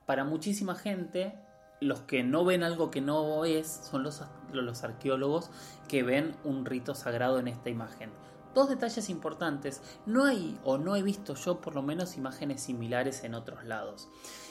Para 0.06 0.24
muchísima 0.24 0.74
gente, 0.74 1.34
los 1.80 2.00
que 2.00 2.22
no 2.22 2.44
ven 2.44 2.62
algo 2.62 2.90
que 2.90 3.00
no 3.00 3.44
es 3.44 3.66
son 3.90 4.02
los, 4.02 4.82
arqueólogos 4.82 5.50
que 5.88 6.02
ven 6.02 6.36
un 6.44 6.64
rito 6.64 6.94
sagrado 6.94 7.38
en 7.38 7.48
esta 7.48 7.70
imagen. 7.70 8.10
Dos 8.54 8.68
detalles 8.68 9.08
importantes, 9.08 9.80
no 10.06 10.24
hay 10.24 10.58
o 10.64 10.76
no 10.76 10.96
he 10.96 11.02
visto 11.02 11.34
yo 11.34 11.60
por 11.60 11.74
lo 11.74 11.82
menos 11.82 12.16
imágenes 12.16 12.62
similares 12.62 13.22
en 13.22 13.34
otros 13.34 13.64
lados. 13.64 14.08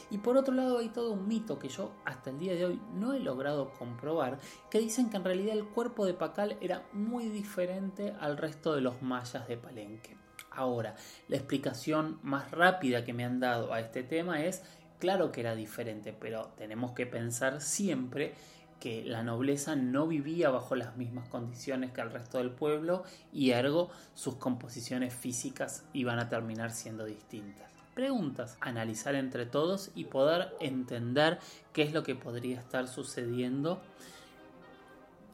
Y 0.10 0.20
por 0.20 0.38
otro 0.38 0.56
lado 0.56 0.80
hay 0.80 0.90
todo 0.90 1.12
un 1.12 1.28
mito 1.28 1.60
que 1.60 1.70
yo 1.70 1.92
hasta 2.06 2.32
el 2.32 2.40
día 2.40 2.56
de 2.56 2.66
hoy 2.66 2.82
no 2.94 3.14
he 3.14 3.20
logrado 3.20 3.74
comprobar, 3.74 4.40
que 4.72 4.80
dicen 4.80 5.10
que 5.10 5.18
en 5.18 5.26
realidad 5.26 5.56
el 5.56 5.68
cuerpo 5.68 6.06
de 6.06 6.14
Pacal 6.14 6.58
era 6.62 6.88
muy 6.94 7.30
diferente 7.30 8.16
al 8.20 8.38
resto 8.38 8.74
de 8.74 8.82
los 8.82 9.02
mayas 9.02 9.48
de 9.48 9.58
Palenque. 9.58 10.29
Ahora, 10.60 10.94
la 11.30 11.38
explicación 11.38 12.20
más 12.22 12.52
rápida 12.52 13.06
que 13.06 13.14
me 13.14 13.24
han 13.24 13.40
dado 13.40 13.72
a 13.72 13.80
este 13.80 14.04
tema 14.04 14.44
es, 14.44 14.62
claro 15.00 15.32
que 15.32 15.40
era 15.40 15.56
diferente, 15.56 16.12
pero 16.12 16.52
tenemos 16.58 16.92
que 16.92 17.06
pensar 17.06 17.62
siempre 17.62 18.34
que 18.82 19.06
la 19.06 19.24
nobleza 19.24 19.78
no 19.78 20.06
vivía 20.06 20.50
bajo 20.50 20.76
las 20.76 20.98
mismas 20.98 21.30
condiciones 21.30 21.92
que 21.92 22.02
el 22.02 22.12
resto 22.12 22.40
del 22.40 22.52
pueblo 22.52 23.06
y 23.32 23.52
ergo 23.52 23.90
sus 24.16 24.36
composiciones 24.36 25.14
físicas 25.14 25.86
iban 25.94 26.20
a 26.20 26.28
terminar 26.28 26.72
siendo 26.72 27.06
distintas. 27.06 27.72
Preguntas, 27.94 28.58
analizar 28.60 29.16
entre 29.16 29.46
todos 29.46 29.92
y 29.96 30.06
poder 30.06 30.54
entender 30.60 31.40
qué 31.72 31.84
es 31.84 31.94
lo 31.94 32.04
que 32.04 32.16
podría 32.16 32.60
estar 32.60 32.90
sucediendo 32.90 33.82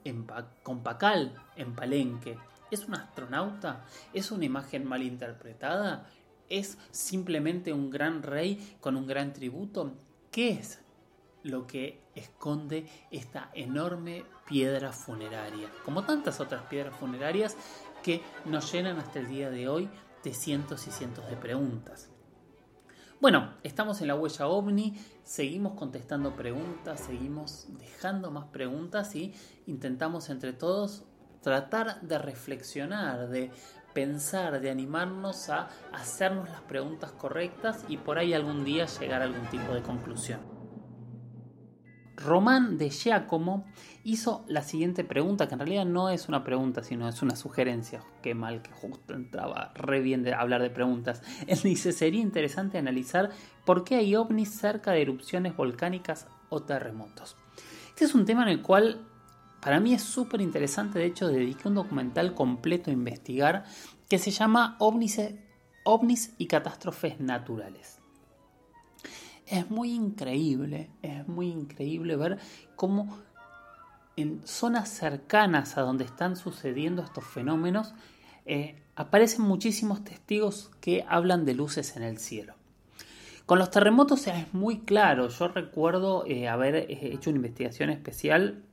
en 0.03 0.27
con 0.61 0.83
Pacal, 0.83 1.33
en 1.55 1.73
Palenque, 1.73 2.37
¿Es 2.71 2.85
un 2.85 2.95
astronauta? 2.95 3.85
¿Es 4.13 4.31
una 4.31 4.45
imagen 4.45 4.85
mal 4.85 5.03
interpretada? 5.03 6.07
¿Es 6.49 6.77
simplemente 6.91 7.73
un 7.73 7.89
gran 7.89 8.23
rey 8.23 8.77
con 8.79 8.95
un 8.95 9.07
gran 9.07 9.33
tributo? 9.33 9.93
¿Qué 10.31 10.51
es 10.51 10.79
lo 11.43 11.67
que 11.67 12.01
esconde 12.15 12.87
esta 13.11 13.51
enorme 13.53 14.25
piedra 14.47 14.91
funeraria? 14.91 15.69
Como 15.83 16.03
tantas 16.03 16.39
otras 16.39 16.63
piedras 16.63 16.95
funerarias 16.95 17.55
que 18.03 18.21
nos 18.45 18.71
llenan 18.71 18.97
hasta 18.97 19.19
el 19.19 19.27
día 19.27 19.49
de 19.49 19.67
hoy 19.67 19.89
de 20.23 20.33
cientos 20.33 20.87
y 20.87 20.91
cientos 20.91 21.29
de 21.29 21.37
preguntas. 21.37 22.09
Bueno, 23.21 23.53
estamos 23.63 24.01
en 24.01 24.07
la 24.07 24.15
huella 24.15 24.47
ovni, 24.47 24.93
seguimos 25.23 25.73
contestando 25.73 26.35
preguntas, 26.35 26.99
seguimos 26.99 27.67
dejando 27.79 28.29
más 28.29 28.45
preguntas 28.45 29.15
y 29.15 29.33
intentamos 29.67 30.29
entre 30.29 30.51
todos 30.51 31.05
tratar 31.45 32.01
de 32.01 32.17
reflexionar, 32.17 33.29
de 33.29 33.51
pensar, 33.93 34.59
de 34.59 34.71
animarnos 34.71 35.49
a 35.51 35.69
hacernos 35.93 36.49
las 36.49 36.61
preguntas 36.61 37.11
correctas 37.11 37.85
y 37.87 37.97
por 37.97 38.17
ahí 38.17 38.33
algún 38.33 38.65
día 38.65 38.87
llegar 38.87 39.21
a 39.21 39.25
algún 39.25 39.45
tipo 39.51 39.71
de 39.75 39.83
conclusión. 39.83 40.39
Román 42.15 42.79
de 42.79 42.89
Giacomo 42.89 43.67
hizo 44.03 44.43
la 44.47 44.63
siguiente 44.63 45.03
pregunta, 45.03 45.47
que 45.47 45.53
en 45.53 45.59
realidad 45.59 45.85
no 45.85 46.09
es 46.09 46.27
una 46.27 46.43
pregunta, 46.43 46.81
sino 46.81 47.07
es 47.07 47.21
una 47.21 47.35
sugerencia. 47.35 48.01
Qué 48.23 48.33
mal 48.33 48.63
que 48.63 48.71
justo 48.71 49.13
entraba 49.13 49.71
re 49.75 50.01
bien 50.01 50.23
de 50.23 50.33
hablar 50.33 50.63
de 50.63 50.71
preguntas. 50.71 51.21
Él 51.47 51.59
dice, 51.61 51.91
sería 51.91 52.21
interesante 52.21 52.79
analizar 52.79 53.29
por 53.65 53.83
qué 53.83 53.97
hay 53.97 54.15
ovnis 54.15 54.49
cerca 54.49 54.93
de 54.93 55.03
erupciones 55.03 55.55
volcánicas 55.55 56.27
o 56.49 56.63
terremotos. 56.63 57.37
Este 57.89 58.05
es 58.05 58.15
un 58.15 58.25
tema 58.25 58.41
en 58.41 58.49
el 58.49 58.63
cual 58.63 59.05
para 59.65 59.81
mí 59.81 59.93
es 59.93 60.03
súper 60.03 60.39
interesante, 60.39 60.99
de 60.99 61.05
hecho 61.07 61.27
dediqué 61.27 61.67
un 61.67 61.75
documental 61.75 62.33
completo 62.33 62.89
a 62.89 62.93
investigar 62.93 63.65
que 64.07 64.19
se 64.19 64.31
llama 64.31 64.77
ovnis, 64.79 66.33
y 66.37 66.47
catástrofes 66.47 67.19
naturales 67.19 67.99
es 69.47 69.69
muy 69.69 69.91
increíble, 69.91 70.89
es 71.01 71.27
muy 71.27 71.47
increíble 71.47 72.15
ver 72.15 72.39
cómo 72.75 73.17
en 74.15 74.41
zonas 74.45 74.89
cercanas 74.89 75.77
a 75.77 75.81
donde 75.81 76.05
están 76.05 76.35
sucediendo 76.35 77.03
estos 77.03 77.25
fenómenos 77.25 77.93
eh, 78.45 78.81
aparecen 78.95 79.43
muchísimos 79.43 80.03
testigos 80.03 80.71
que 80.79 81.05
hablan 81.07 81.45
de 81.45 81.53
luces 81.53 81.95
en 81.97 82.03
el 82.03 82.17
cielo. 82.17 82.55
Con 83.45 83.59
los 83.59 83.69
terremotos 83.69 84.25
es 84.27 84.53
muy 84.53 84.79
claro, 84.79 85.29
yo 85.29 85.47
recuerdo 85.49 86.25
eh, 86.25 86.47
haber 86.47 86.75
eh, 86.75 86.87
hecho 87.13 87.29
una 87.29 87.37
investigación 87.37 87.89
especial 87.89 88.63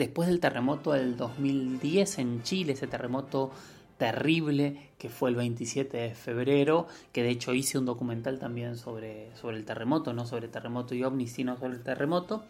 después 0.00 0.28
del 0.28 0.40
terremoto 0.40 0.92
del 0.92 1.14
2010 1.18 2.18
en 2.20 2.42
Chile, 2.42 2.72
ese 2.72 2.86
terremoto 2.86 3.50
terrible 3.98 4.92
que 4.96 5.10
fue 5.10 5.28
el 5.28 5.36
27 5.36 5.94
de 5.94 6.14
febrero, 6.14 6.86
que 7.12 7.22
de 7.22 7.28
hecho 7.28 7.52
hice 7.52 7.76
un 7.76 7.84
documental 7.84 8.38
también 8.38 8.78
sobre, 8.78 9.28
sobre 9.36 9.58
el 9.58 9.66
terremoto, 9.66 10.14
no 10.14 10.24
sobre 10.24 10.48
terremoto 10.48 10.94
y 10.94 11.04
ovnis, 11.04 11.32
sino 11.32 11.58
sobre 11.58 11.74
el 11.74 11.82
terremoto, 11.82 12.44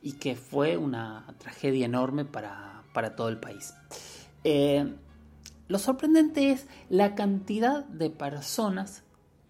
y 0.00 0.12
que 0.12 0.36
fue 0.36 0.76
una 0.76 1.26
tragedia 1.38 1.86
enorme 1.86 2.24
para, 2.24 2.84
todo 3.16 3.28
el 3.28 3.38
país. 3.38 3.74
Eh, 4.44 4.94
lo 5.66 5.78
sorprendente 5.80 6.52
es 6.52 6.68
la 6.88 7.16
cantidad 7.16 7.84
de 7.86 8.10
personas 8.10 9.02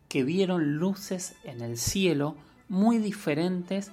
que 0.09 0.25
vieron 0.25 0.79
luces 0.79 1.35
en 1.45 1.61
el 1.61 1.77
cielo 1.77 2.35
muy 2.71 2.97
diferentes 2.97 3.91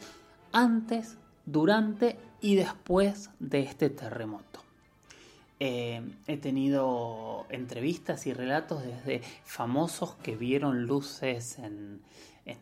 antes, 0.53 1.17
durante 1.45 2.17
y 2.41 2.55
después 2.55 3.29
de 3.39 3.62
este 3.62 3.89
terremoto. 3.89 4.60
Eh, 5.62 6.01
he 6.27 6.38
tenido 6.38 7.46
entrevistas 7.50 8.25
y 8.27 8.34
relatos 8.34 8.81
desde 8.84 9.22
famosos 9.43 10.15
que 10.24 10.38
vieron 10.38 10.86
luces 10.86 11.60
en, 11.60 12.01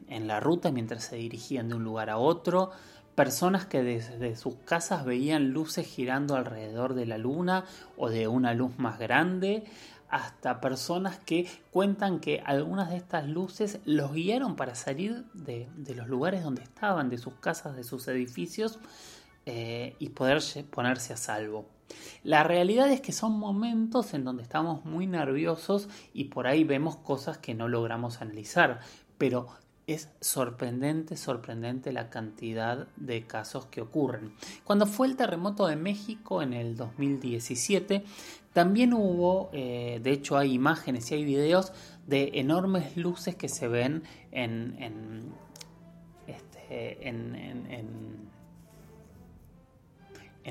la 0.10 0.40
ruta 0.40 0.72
mientras 0.72 1.04
se 1.04 1.16
dirigían 1.16 1.70
de 1.70 1.76
un 1.76 1.84
lugar 1.84 2.10
a 2.10 2.18
otro, 2.18 2.72
personas 3.14 3.66
que 3.68 3.84
desde 3.84 4.36
sus 4.36 4.56
casas 4.66 5.06
veían 5.06 5.52
luces 5.52 5.88
girando 5.88 6.36
alrededor 6.36 6.96
de 6.96 7.06
la 7.06 7.18
luna 7.18 7.66
o 7.98 8.10
de 8.10 8.28
una 8.28 8.54
luz 8.54 8.78
más 8.80 9.00
grande, 9.00 9.64
hasta 10.10 10.60
personas 10.60 11.20
que 11.20 11.48
cuentan 11.72 12.20
que 12.20 12.42
algunas 12.46 12.90
de 12.90 12.98
estas 12.98 13.28
luces 13.28 13.80
los 13.86 14.14
guiaron 14.14 14.56
para 14.56 14.76
salir 14.76 15.26
de, 15.34 15.68
los 15.96 16.08
lugares 16.08 16.44
donde 16.44 16.64
estaban, 16.64 17.10
de 17.10 17.18
sus 17.18 17.34
casas, 17.36 17.76
de 17.76 17.84
sus 17.84 18.08
edificios 18.08 18.80
eh, 19.50 19.96
y 19.98 20.10
poder 20.10 20.44
ponerse 20.70 21.14
a 21.14 21.16
salvo. 21.16 21.70
La 22.22 22.44
realidad 22.44 22.92
es 22.92 23.00
que 23.00 23.14
son 23.14 23.40
momentos 23.40 24.14
en 24.14 24.26
donde 24.26 24.44
estamos 24.44 24.84
muy 24.84 25.08
nerviosos 25.08 25.88
y 26.14 26.26
por 26.26 26.48
ahí 26.48 26.66
vemos 26.66 26.98
cosas 26.98 27.38
que 27.38 27.56
no 27.56 27.70
logramos 27.70 28.22
analizar, 28.22 28.82
pero 29.18 29.48
es 29.88 30.10
sorprendente, 30.20 31.16
sorprendente 31.16 31.94
la 31.94 32.10
cantidad 32.10 32.90
de 32.98 33.26
casos 33.26 33.68
que 33.68 33.80
ocurren. 33.80 34.34
Cuando 34.66 34.86
fue 34.86 35.08
el 35.08 35.16
terremoto 35.16 35.66
de 35.68 35.78
México 35.78 36.42
en 36.42 36.52
el 36.52 36.76
2017, 36.76 38.04
también 38.52 38.92
hubo, 38.92 39.50
eh, 39.54 40.02
de 40.04 40.12
hecho 40.12 40.38
hay 40.38 40.52
imágenes 40.52 41.10
y 41.12 41.16
hay 41.16 41.24
videos 41.24 41.72
de 42.06 42.32
enormes 42.34 42.98
luces 42.98 43.38
que 43.38 43.48
se 43.48 43.70
ven 43.70 44.04
en, 44.34 45.32
este, 46.28 47.08
en 47.08 48.28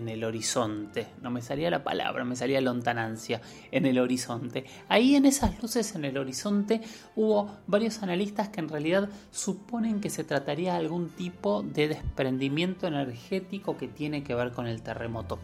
el 0.09 0.23
horizonte. 0.25 1.09
No 1.23 1.31
me 1.31 1.43
salía 1.43 1.71
la 1.71 1.83
palabra, 1.83 2.25
me 2.25 2.37
salía 2.37 2.61
lontanancia 2.61 3.41
en 3.71 3.87
el 3.87 3.99
horizonte. 3.99 4.65
Ahí 4.89 5.17
en 5.17 5.27
esas 5.27 5.61
luces 5.63 5.95
en 5.95 6.05
el 6.05 6.19
horizonte 6.19 6.83
hubo 7.17 7.57
varios 7.67 8.03
analistas 8.03 8.51
que 8.51 8.61
en 8.61 8.69
realidad 8.69 9.09
suponen 9.31 10.01
que 10.01 10.11
se 10.11 10.25
trataría 10.25 10.73
de 10.73 10.79
algún 10.79 11.09
tipo 11.09 11.63
de 11.63 11.89
desprendimiento 11.89 12.87
energético 12.87 13.77
que 13.77 13.89
tiene 13.89 14.23
que 14.23 14.35
ver 14.35 14.53
con 14.53 14.67
el 14.67 14.83
terremoto. 14.83 15.39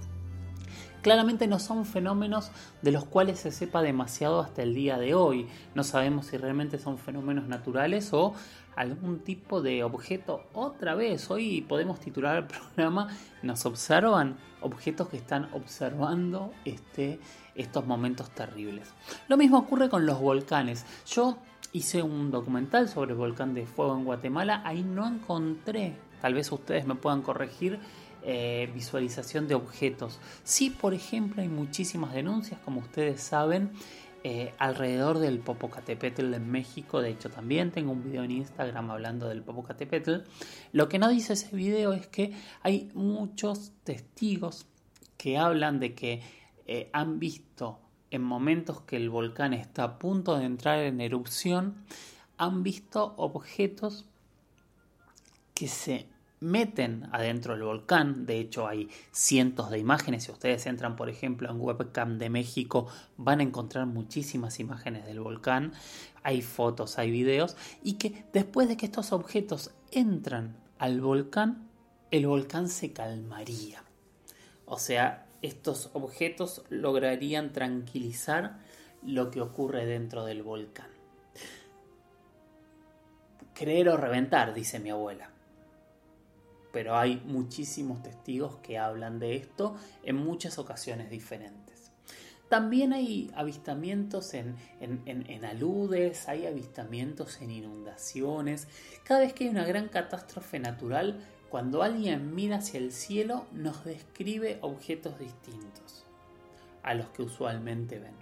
Claramente 1.03 1.49
no 1.49 1.59
son 1.59 1.85
fenómenos 1.85 2.53
de 2.81 2.93
los 2.93 3.05
cuales 3.05 3.41
se 3.41 3.51
sepa 3.51 3.83
demasiado 3.83 4.41
hasta 4.41 4.63
el 4.63 4.73
día 4.73 4.99
de 4.99 5.15
hoy. 5.15 5.49
No 5.75 5.83
sabemos 5.83 6.27
si 6.27 6.37
realmente 6.37 6.79
son 6.79 6.97
fenómenos 6.97 7.49
naturales 7.49 8.13
o 8.13 8.35
algún 8.77 9.21
tipo 9.21 9.63
de 9.63 9.85
objeto. 9.85 10.45
Otra 10.53 10.95
vez, 10.95 11.31
hoy 11.31 11.63
podemos 11.63 12.01
titular 12.01 12.37
el 12.37 12.45
programa 12.47 13.09
Nos 13.43 13.67
observan 13.67 14.37
objetos 14.61 15.09
que 15.09 15.17
están 15.17 15.49
observando 15.53 16.53
este, 16.65 17.19
estos 17.55 17.87
momentos 17.87 18.31
terribles. 18.31 18.89
Lo 19.29 19.37
mismo 19.37 19.59
ocurre 19.59 19.89
con 19.89 20.07
los 20.07 20.21
volcanes. 20.21 20.87
Yo 21.07 21.39
hice 21.73 22.03
un 22.03 22.31
documental 22.31 22.89
sobre 22.89 23.13
el 23.13 23.19
volcán 23.19 23.55
de 23.55 23.67
fuego 23.67 23.97
en 23.97 24.05
Guatemala. 24.05 24.63
Ahí 24.65 24.83
no 24.83 25.07
encontré, 25.07 25.97
tal 26.21 26.35
vez 26.35 26.51
ustedes 26.53 26.87
me 26.87 26.95
puedan 26.95 27.23
corregir, 27.23 27.81
eh, 28.25 28.71
visualización 28.73 29.49
de 29.49 29.57
objetos. 29.57 30.21
Sí, 30.45 30.71
por 30.71 30.95
ejemplo, 30.95 31.43
hay 31.43 31.49
muchísimas 31.49 32.13
denuncias, 32.13 32.61
como 32.65 32.81
ustedes 32.81 33.21
saben, 33.21 33.73
eh, 34.25 34.55
alrededor 34.59 35.19
del 35.19 35.41
Popocatépetl 35.41 36.35
en 36.35 36.51
México. 36.51 37.01
De 37.01 37.11
hecho, 37.11 37.31
también 37.31 37.71
tengo 37.71 37.93
un 37.93 38.05
video 38.05 38.23
en 38.23 38.31
Instagram 38.31 38.91
hablando 38.91 39.29
del 39.29 39.43
Popocatépetl. 39.43 40.19
Lo 40.73 40.89
que 40.89 40.99
no 40.99 41.09
dice 41.09 41.33
ese 41.33 41.55
video 41.55 41.93
es 41.93 42.07
que 42.07 42.33
hay 42.63 42.91
muchos 42.95 43.73
testigos 43.85 44.67
que 45.17 45.39
hablan 45.39 45.81
de 45.81 45.95
que 45.95 46.23
eh, 46.67 46.89
han 46.93 47.19
visto 47.19 47.81
en 48.13 48.23
momentos 48.23 48.83
que 48.83 48.97
el 48.97 49.11
volcán 49.11 49.55
está 49.55 49.85
a 49.85 49.99
punto 49.99 50.39
de 50.39 50.45
entrar 50.45 50.79
en 50.81 51.01
erupción, 51.01 51.85
han 52.37 52.63
visto 52.63 53.15
objetos 53.17 54.05
que 55.55 55.67
se 55.67 56.09
meten 56.43 57.09
adentro 57.13 57.55
del 57.55 57.63
volcán. 57.63 58.27
De 58.27 58.39
hecho, 58.39 58.67
hay 58.67 58.91
cientos 59.13 59.71
de 59.71 59.79
imágenes. 59.79 60.25
Si 60.25 60.33
ustedes 60.33 60.67
entran, 60.67 60.97
por 60.97 61.09
ejemplo, 61.09 61.49
en 61.49 61.61
Webcam 61.61 62.19
de 62.19 62.29
México, 62.29 62.89
van 63.17 63.41
a 63.41 63.45
encontrar 63.45 63.87
muchísimas 63.87 64.61
imágenes 64.61 65.07
del 65.07 65.21
volcán. 65.21 65.73
Hay 66.23 66.43
fotos, 66.43 66.99
hay 66.99 67.11
videos. 67.11 67.57
Y 67.83 67.95
que 67.95 68.25
después 68.33 68.69
de 68.69 68.77
que 68.77 68.87
estos 68.87 69.13
objetos 69.13 69.71
entran 69.91 70.57
al 70.79 71.01
volcán, 71.01 71.69
el 72.11 72.27
volcán 72.27 72.69
se 72.69 72.93
calmaría. 72.93 73.85
O 74.67 74.79
sea, 74.79 75.27
estos 75.41 75.91
objetos 75.93 76.65
lograrían 76.69 77.53
tranquilizar 77.53 78.59
lo 79.03 79.31
que 79.31 79.41
ocurre 79.41 79.87
dentro 79.87 80.25
del 80.25 80.43
volcán. 80.43 80.89
Creer 83.55 83.89
o 83.91 83.97
reventar, 83.97 84.55
dice 84.55 84.81
mi 84.81 84.91
abuela 84.91 85.32
pero 86.73 86.97
hay 86.97 87.23
muchísimos 87.27 88.03
testigos 88.03 88.57
que 88.57 88.79
hablan 88.79 89.19
de 89.19 89.37
esto 89.37 89.77
en 90.03 90.17
muchas 90.17 90.59
ocasiones 90.59 91.11
diferentes. 91.11 91.93
También 92.49 92.93
hay 92.93 93.31
avistamientos 93.35 94.35
en, 94.35 94.57
aludes, 95.45 96.29
hay 96.29 96.47
avistamientos 96.47 97.41
en 97.41 97.51
inundaciones. 97.51 98.69
Cada 99.05 99.21
vez 99.21 99.33
que 99.33 99.45
hay 99.45 99.51
una 99.51 99.65
gran 99.65 99.89
catástrofe 99.89 100.59
natural, 100.59 101.19
cuando 101.49 101.83
alguien 101.83 102.35
mira 102.35 102.57
hacia 102.57 102.79
el 102.79 102.93
cielo, 102.93 103.47
nos 103.53 103.85
describe 103.85 104.59
objetos 104.61 105.19
distintos 105.19 106.05
a 106.83 106.93
los 106.93 107.09
que 107.09 107.23
usualmente 107.23 107.99
ven. 107.99 108.15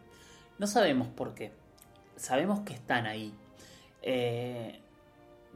No 0.61 0.69
sabemos 0.69 1.09
por 1.09 1.35
qué, 1.35 1.51
sabemos 2.15 2.61
que 2.61 2.75
están 2.75 3.07
ahí. 3.07 3.35
Eh, 4.03 4.81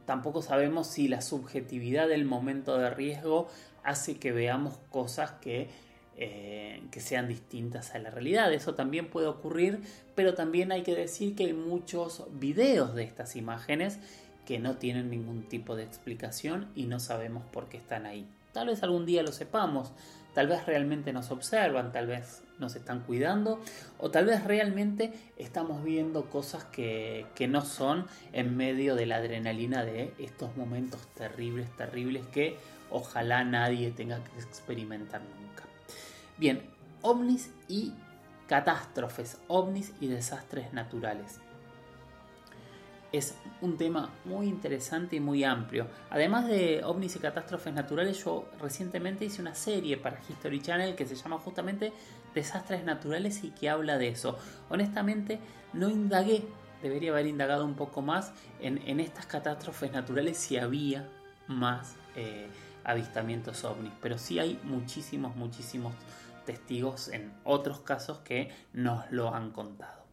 tampoco 0.05 0.41
sabemos 0.41 0.87
si 0.87 1.07
la 1.07 1.21
subjetividad 1.21 2.07
del 2.07 2.25
momento 2.25 2.77
de 2.77 2.89
riesgo 2.89 3.47
hace 3.83 4.17
que 4.17 4.31
veamos 4.31 4.77
cosas 4.89 5.31
que, 5.41 5.69
eh, 6.17 6.81
que 6.91 6.99
sean 6.99 7.27
distintas 7.27 7.93
a 7.95 7.99
la 7.99 8.09
realidad. 8.09 8.51
Eso 8.53 8.75
también 8.75 9.09
puede 9.09 9.27
ocurrir, 9.27 9.81
pero 10.15 10.33
también 10.33 10.71
hay 10.71 10.83
que 10.83 10.95
decir 10.95 11.35
que 11.35 11.45
hay 11.45 11.53
muchos 11.53 12.25
videos 12.39 12.95
de 12.95 13.03
estas 13.03 13.35
imágenes 13.35 13.99
que 14.45 14.59
no 14.59 14.77
tienen 14.77 15.09
ningún 15.09 15.43
tipo 15.43 15.75
de 15.75 15.83
explicación 15.83 16.67
y 16.75 16.85
no 16.85 16.99
sabemos 16.99 17.43
por 17.51 17.67
qué 17.67 17.77
están 17.77 18.05
ahí. 18.05 18.27
Tal 18.53 18.67
vez 18.67 18.83
algún 18.83 19.05
día 19.05 19.23
lo 19.23 19.31
sepamos, 19.31 19.91
tal 20.35 20.47
vez 20.47 20.65
realmente 20.65 21.13
nos 21.13 21.31
observan, 21.31 21.91
tal 21.93 22.07
vez 22.07 22.43
nos 22.59 22.75
están 22.75 22.99
cuidando 22.99 23.59
o 23.97 24.11
tal 24.11 24.25
vez 24.25 24.43
realmente 24.43 25.13
estamos 25.37 25.83
viendo 25.83 26.29
cosas 26.29 26.65
que, 26.65 27.25
que 27.35 27.47
no 27.47 27.61
son 27.61 28.05
en 28.33 28.55
medio 28.55 28.95
de 28.95 29.05
la 29.05 29.15
adrenalina 29.15 29.83
de 29.83 30.13
estos 30.19 30.55
momentos 30.57 31.07
terribles, 31.15 31.69
terribles 31.77 32.27
que 32.27 32.57
ojalá 32.91 33.45
nadie 33.45 33.91
tenga 33.91 34.21
que 34.23 34.41
experimentar 34.41 35.21
nunca. 35.21 35.63
Bien, 36.37 36.61
ovnis 37.01 37.49
y 37.69 37.93
catástrofes, 38.47 39.39
ovnis 39.47 39.93
y 40.01 40.07
desastres 40.07 40.73
naturales 40.73 41.39
es 43.17 43.35
un 43.61 43.77
tema 43.77 44.09
muy 44.25 44.47
interesante 44.47 45.15
y 45.15 45.19
muy 45.19 45.43
amplio. 45.43 45.87
Además 46.09 46.47
de 46.47 46.83
ovnis 46.83 47.15
y 47.15 47.19
catástrofes 47.19 47.73
naturales, 47.73 48.23
yo 48.23 48.49
recientemente 48.59 49.25
hice 49.25 49.41
una 49.41 49.55
serie 49.55 49.97
para 49.97 50.19
History 50.27 50.61
Channel 50.61 50.95
que 50.95 51.05
se 51.05 51.15
llama 51.15 51.37
justamente 51.37 51.93
Desastres 52.33 52.83
Naturales 52.83 53.43
y 53.43 53.51
que 53.51 53.69
habla 53.69 53.97
de 53.97 54.09
eso. 54.09 54.37
Honestamente, 54.69 55.39
no 55.73 55.89
indagué, 55.89 56.43
debería 56.81 57.11
haber 57.11 57.27
indagado 57.27 57.65
un 57.65 57.75
poco 57.75 58.01
más 58.01 58.31
en, 58.59 58.99
estas 58.99 59.25
catástrofes 59.25 59.91
naturales 59.91 60.37
si 60.37 60.57
había 60.57 61.09
más 61.47 61.95
eh, 62.15 62.47
avistamientos 62.83 63.63
ovnis, 63.63 63.93
pero 64.01 64.17
sí 64.17 64.39
hay 64.39 64.59
muchísimos, 64.63 65.35
muchísimos 65.35 65.93
testigos 66.45 67.07
en 67.09 67.33
otros 67.43 67.79
casos 67.79 68.19
que 68.19 68.51
nos 68.73 69.09
lo 69.11 69.33
han 69.33 69.51
contado. 69.51 70.04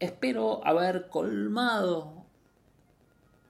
Espero 0.00 0.64
haber 0.64 1.08
colmado 1.08 2.12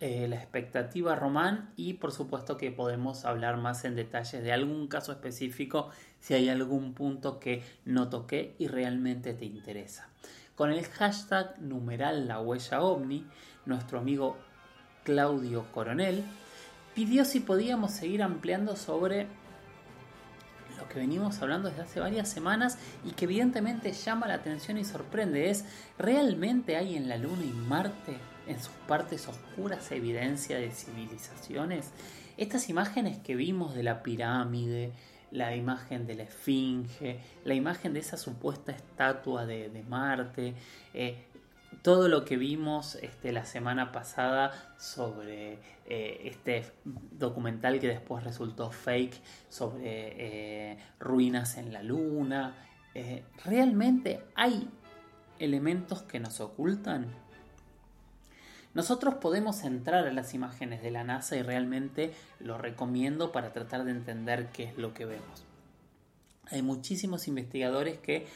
eh, 0.00 0.28
la 0.28 0.36
expectativa 0.36 1.14
Román 1.14 1.72
y 1.76 1.94
por 1.94 2.10
supuesto 2.10 2.56
que 2.56 2.70
podemos 2.70 3.26
hablar 3.26 3.58
más 3.58 3.84
en 3.84 3.96
detalles 3.96 4.42
de 4.42 4.52
algún 4.52 4.88
caso 4.88 5.12
específico 5.12 5.90
si 6.20 6.32
hay 6.32 6.48
algún 6.48 6.94
punto 6.94 7.38
que 7.38 7.62
no 7.84 8.08
toqué 8.08 8.54
y 8.58 8.68
realmente 8.68 9.34
te 9.34 9.44
interesa. 9.44 10.08
Con 10.54 10.70
el 10.72 10.86
hashtag 10.86 11.60
numeral 11.60 12.26
la 12.26 12.40
huella 12.40 12.80
ovni, 12.80 13.26
nuestro 13.66 13.98
amigo 13.98 14.38
Claudio 15.04 15.66
Coronel 15.72 16.24
pidió 16.94 17.26
si 17.26 17.40
podíamos 17.40 17.90
seguir 17.90 18.22
ampliando 18.22 18.74
sobre 18.74 19.26
que 20.86 20.98
venimos 20.98 21.40
hablando 21.42 21.68
desde 21.68 21.82
hace 21.82 22.00
varias 22.00 22.28
semanas 22.28 22.78
y 23.04 23.12
que 23.12 23.24
evidentemente 23.24 23.92
llama 23.92 24.28
la 24.28 24.34
atención 24.34 24.78
y 24.78 24.84
sorprende 24.84 25.50
es, 25.50 25.64
¿realmente 25.98 26.76
hay 26.76 26.96
en 26.96 27.08
la 27.08 27.16
Luna 27.16 27.44
y 27.44 27.52
Marte, 27.52 28.18
en 28.46 28.58
sus 28.60 28.74
partes 28.86 29.26
oscuras, 29.28 29.90
evidencia 29.90 30.58
de 30.58 30.70
civilizaciones? 30.70 31.90
Estas 32.36 32.68
imágenes 32.68 33.18
que 33.18 33.34
vimos 33.34 33.74
de 33.74 33.82
la 33.82 34.02
pirámide, 34.02 34.92
la 35.30 35.54
imagen 35.54 36.06
de 36.06 36.14
la 36.14 36.22
esfinge, 36.24 37.20
la 37.44 37.54
imagen 37.54 37.92
de 37.92 38.00
esa 38.00 38.16
supuesta 38.16 38.72
estatua 38.72 39.46
de, 39.46 39.84
Marte, 39.88 40.54
eh, 40.94 41.26
todo 41.82 42.08
lo 42.08 42.24
que 42.24 42.36
vimos 42.36 42.96
este, 42.96 43.32
la 43.32 43.44
semana 43.44 43.92
pasada 43.92 44.52
sobre 44.78 45.58
eh, 45.86 46.20
este 46.24 46.64
documental 47.12 47.80
que 47.80 47.88
después 47.88 48.24
resultó 48.24 48.70
fake 48.70 49.20
sobre 49.48 50.72
eh, 50.72 50.78
ruinas 50.98 51.56
en 51.56 51.72
la 51.72 51.82
luna. 51.82 52.54
Eh, 52.94 53.24
¿Realmente 53.44 54.22
hay 54.34 54.68
elementos 55.38 56.02
que 56.02 56.20
nos 56.20 56.40
ocultan? 56.40 57.06
Nosotros 58.74 59.14
podemos 59.14 59.64
entrar 59.64 60.06
a 60.06 60.12
las 60.12 60.34
imágenes 60.34 60.82
de 60.82 60.90
la 60.90 61.04
NASA 61.04 61.36
y 61.36 61.42
realmente 61.42 62.12
lo 62.38 62.58
recomiendo 62.58 63.32
para 63.32 63.52
tratar 63.52 63.84
de 63.84 63.92
entender 63.92 64.48
qué 64.52 64.64
es 64.64 64.78
lo 64.78 64.94
que 64.94 65.04
vemos. 65.04 65.44
Hay 66.50 66.62
muchísimos 66.62 67.28
investigadores 67.28 67.98
que 67.98 68.26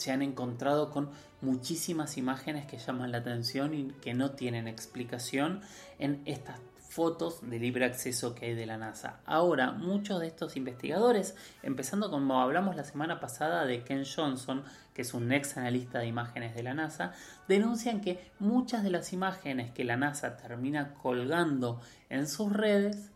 se 0.00 0.12
han 0.12 0.22
encontrado 0.22 0.90
con 0.90 1.10
muchísimas 1.42 2.16
imágenes 2.16 2.66
que 2.66 2.78
llaman 2.78 3.12
la 3.12 3.18
atención 3.18 3.74
y 3.74 3.88
que 4.00 4.14
no 4.14 4.32
tienen 4.32 4.66
explicación 4.66 5.60
en 5.98 6.22
estas 6.24 6.58
fotos 6.88 7.48
de 7.48 7.60
libre 7.60 7.84
acceso 7.84 8.34
que 8.34 8.46
hay 8.46 8.54
de 8.54 8.66
la 8.66 8.76
NASA. 8.76 9.20
Ahora, 9.24 9.70
muchos 9.70 10.20
de 10.20 10.26
estos 10.26 10.56
investigadores, 10.56 11.36
empezando 11.62 12.10
como 12.10 12.40
hablamos 12.40 12.74
la 12.74 12.82
semana 12.82 13.20
pasada 13.20 13.64
de 13.64 13.84
Ken 13.84 14.04
Johnson, 14.04 14.64
que 14.92 15.02
es 15.02 15.14
un 15.14 15.30
ex 15.30 15.56
analista 15.56 16.00
de 16.00 16.06
imágenes 16.06 16.54
de 16.54 16.64
la 16.64 16.74
NASA, 16.74 17.12
denuncian 17.46 18.00
que 18.00 18.32
muchas 18.40 18.82
de 18.82 18.90
las 18.90 19.12
imágenes 19.12 19.70
que 19.70 19.84
la 19.84 19.96
NASA 19.96 20.36
termina 20.36 20.94
colgando 20.94 21.80
en 22.08 22.26
sus 22.26 22.52
redes 22.52 23.09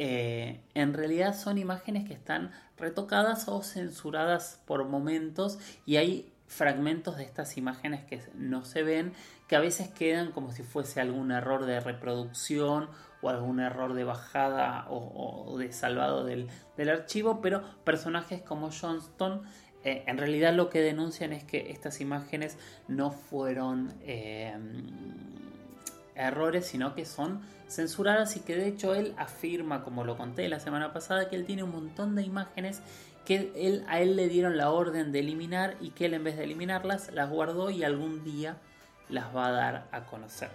eh, 0.00 0.60
en 0.74 0.94
realidad 0.94 1.36
son 1.36 1.58
imágenes 1.58 2.06
que 2.06 2.14
están 2.14 2.52
retocadas 2.76 3.48
o 3.48 3.64
censuradas 3.64 4.62
por 4.64 4.84
momentos 4.84 5.58
y 5.86 5.96
hay 5.96 6.32
fragmentos 6.46 7.16
de 7.16 7.24
estas 7.24 7.56
imágenes 7.56 8.04
que 8.04 8.22
no 8.34 8.64
se 8.64 8.84
ven, 8.84 9.12
que 9.48 9.56
a 9.56 9.60
veces 9.60 9.88
quedan 9.88 10.30
como 10.30 10.52
si 10.52 10.62
fuese 10.62 11.00
algún 11.00 11.32
error 11.32 11.66
de 11.66 11.80
reproducción 11.80 12.88
o 13.22 13.28
algún 13.28 13.58
error 13.58 13.94
de 13.94 14.04
bajada 14.04 14.86
o, 14.88 15.58
de 15.58 15.72
salvado 15.72 16.24
del, 16.24 16.48
archivo, 16.78 17.40
pero 17.40 17.64
personajes 17.82 18.40
como 18.40 18.70
Johnston 18.70 19.42
eh, 19.82 20.04
en 20.06 20.16
realidad 20.16 20.54
lo 20.54 20.70
que 20.70 20.80
denuncian 20.80 21.32
es 21.32 21.42
que 21.42 21.72
estas 21.72 22.00
imágenes 22.00 22.56
no 22.86 23.10
fueron 23.10 23.94
eh, 24.02 24.56
errores, 26.18 26.66
sino 26.66 26.94
que 26.94 27.06
son 27.06 27.40
censuradas 27.68 28.36
y 28.36 28.40
que 28.40 28.56
de 28.56 28.68
hecho 28.68 28.94
él 28.94 29.14
afirma, 29.16 29.84
como 29.84 30.04
lo 30.04 30.16
conté 30.16 30.48
la 30.48 30.60
semana 30.60 30.92
pasada, 30.92 31.28
que 31.28 31.36
él 31.36 31.46
tiene 31.46 31.62
un 31.62 31.72
montón 31.72 32.14
de 32.14 32.22
imágenes 32.22 32.82
que 33.24 33.52
él, 33.56 33.84
a 33.88 34.00
él 34.00 34.16
le 34.16 34.28
dieron 34.28 34.56
la 34.56 34.70
orden 34.70 35.12
de 35.12 35.20
eliminar 35.20 35.76
y 35.80 35.90
que 35.90 36.06
él 36.06 36.14
en 36.14 36.24
vez 36.24 36.36
de 36.38 36.44
eliminarlas 36.44 37.12
las 37.12 37.28
guardó 37.28 37.70
y 37.70 37.84
algún 37.84 38.24
día 38.24 38.56
las 39.10 39.34
va 39.36 39.48
a 39.48 39.52
dar 39.52 39.88
a 39.92 40.06
conocer. 40.06 40.50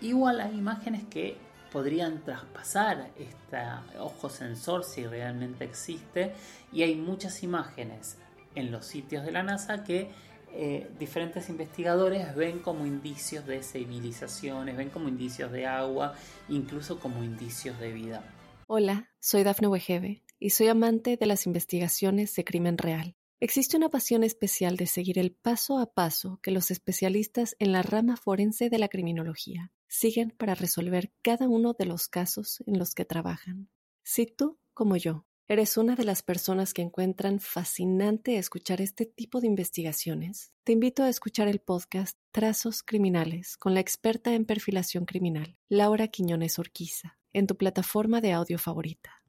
Igual 0.00 0.40
hay 0.40 0.58
imágenes 0.58 1.04
que 1.04 1.36
podrían 1.72 2.22
traspasar 2.22 3.10
este 3.16 3.58
ojo 3.98 4.28
sensor 4.28 4.82
si 4.82 5.06
realmente 5.06 5.64
existe 5.64 6.34
y 6.72 6.82
hay 6.82 6.96
muchas 6.96 7.44
imágenes 7.44 8.18
en 8.56 8.72
los 8.72 8.84
sitios 8.84 9.24
de 9.24 9.32
la 9.32 9.44
NASA 9.44 9.84
que 9.84 10.10
eh, 10.54 10.90
diferentes 10.98 11.48
investigadores 11.48 12.34
ven 12.34 12.58
como 12.58 12.86
indicios 12.86 13.46
de 13.46 13.62
civilizaciones, 13.62 14.76
ven 14.76 14.90
como 14.90 15.08
indicios 15.08 15.50
de 15.52 15.66
agua, 15.66 16.14
incluso 16.48 16.98
como 17.00 17.24
indicios 17.24 17.78
de 17.80 17.92
vida. 17.92 18.24
Hola, 18.66 19.10
soy 19.20 19.44
Dafne 19.44 19.68
Wegebe 19.68 20.22
y 20.38 20.50
soy 20.50 20.68
amante 20.68 21.16
de 21.16 21.26
las 21.26 21.46
investigaciones 21.46 22.34
de 22.34 22.44
crimen 22.44 22.78
real. 22.78 23.16
Existe 23.40 23.76
una 23.76 23.88
pasión 23.88 24.22
especial 24.22 24.76
de 24.76 24.86
seguir 24.86 25.18
el 25.18 25.32
paso 25.32 25.78
a 25.78 25.92
paso 25.92 26.38
que 26.42 26.52
los 26.52 26.70
especialistas 26.70 27.56
en 27.58 27.72
la 27.72 27.82
rama 27.82 28.16
forense 28.16 28.70
de 28.70 28.78
la 28.78 28.88
criminología 28.88 29.72
siguen 29.88 30.30
para 30.30 30.54
resolver 30.54 31.12
cada 31.22 31.48
uno 31.48 31.72
de 31.72 31.86
los 31.86 32.08
casos 32.08 32.62
en 32.66 32.78
los 32.78 32.94
que 32.94 33.04
trabajan. 33.04 33.68
Si 34.04 34.26
tú, 34.26 34.58
como 34.74 34.96
yo, 34.96 35.26
¿Eres 35.52 35.76
una 35.76 35.96
de 35.96 36.04
las 36.04 36.22
personas 36.22 36.72
que 36.72 36.80
encuentran 36.80 37.38
fascinante 37.38 38.38
escuchar 38.38 38.80
este 38.80 39.04
tipo 39.04 39.38
de 39.38 39.48
investigaciones? 39.48 40.54
Te 40.64 40.72
invito 40.72 41.02
a 41.02 41.10
escuchar 41.10 41.46
el 41.46 41.58
podcast 41.58 42.16
Trazos 42.30 42.82
Criminales 42.82 43.58
con 43.58 43.74
la 43.74 43.80
experta 43.80 44.32
en 44.32 44.46
perfilación 44.46 45.04
criminal, 45.04 45.58
Laura 45.68 46.08
Quiñones 46.08 46.58
Orquiza, 46.58 47.18
en 47.34 47.46
tu 47.46 47.58
plataforma 47.58 48.22
de 48.22 48.32
audio 48.32 48.58
favorita. 48.58 49.22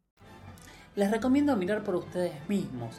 Les 0.95 1.11
recomiendo 1.11 1.57
mirar 1.57 1.83
por 1.83 1.97
ustedes 1.97 2.31
mismos. 2.47 2.95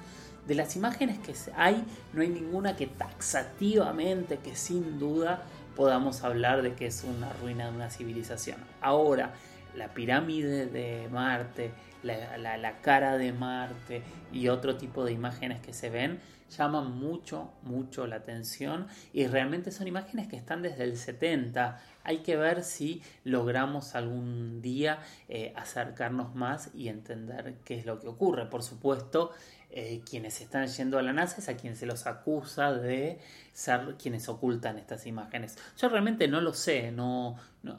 De 0.46 0.54
las 0.54 0.76
imágenes 0.76 1.18
que 1.20 1.32
hay, 1.56 1.82
no 2.12 2.20
hay 2.20 2.28
ninguna 2.28 2.76
que 2.76 2.88
taxativamente, 2.88 4.36
que 4.36 4.54
sin 4.54 4.98
duda 4.98 5.44
podamos 5.74 6.24
hablar 6.24 6.60
de 6.60 6.74
que 6.74 6.88
es 6.88 7.02
una 7.04 7.32
ruina 7.32 7.70
de 7.70 7.74
una 7.74 7.88
civilización. 7.88 8.58
Ahora, 8.82 9.32
la 9.76 9.94
pirámide 9.94 10.66
de 10.66 11.08
Marte, 11.10 11.72
la, 12.02 12.80
cara 12.82 13.16
de 13.16 13.32
Marte 13.32 14.02
y 14.32 14.48
otro 14.48 14.76
tipo 14.76 15.04
de 15.04 15.12
imágenes 15.12 15.60
que 15.60 15.72
se 15.72 15.90
ven 15.90 16.20
llaman 16.56 16.98
mucho, 16.98 17.50
mucho 17.62 18.06
la 18.06 18.16
atención 18.16 18.86
y 19.12 19.26
realmente 19.26 19.70
son 19.70 19.88
imágenes 19.88 20.28
que 20.28 20.36
están 20.36 20.62
desde 20.62 20.84
el 20.84 20.96
70. 20.96 21.80
Hay 22.04 22.18
que 22.18 22.36
ver 22.36 22.62
si 22.62 23.02
logramos 23.24 23.94
algún 23.94 24.60
día 24.60 25.00
eh, 25.28 25.52
acercarnos 25.56 26.34
más 26.34 26.70
y 26.74 26.88
entender 26.88 27.56
qué 27.64 27.78
es 27.78 27.86
lo 27.86 27.98
que 27.98 28.08
ocurre. 28.08 28.46
Por 28.46 28.62
supuesto, 28.62 29.32
eh, 29.76 30.02
quienes 30.08 30.40
están 30.40 30.68
yendo 30.68 31.00
a 31.00 31.02
la 31.02 31.12
NASA 31.12 31.38
es 31.38 31.48
a 31.48 31.56
quien 31.56 31.74
se 31.74 31.84
los 31.84 32.06
acusa 32.06 32.72
de 32.72 33.18
ser 33.52 33.96
quienes 34.00 34.28
ocultan 34.28 34.78
estas 34.78 35.04
imágenes. 35.04 35.58
Yo 35.76 35.88
realmente 35.88 36.28
no 36.28 36.40
lo 36.40 36.54
sé, 36.54 36.92
no, 36.92 37.36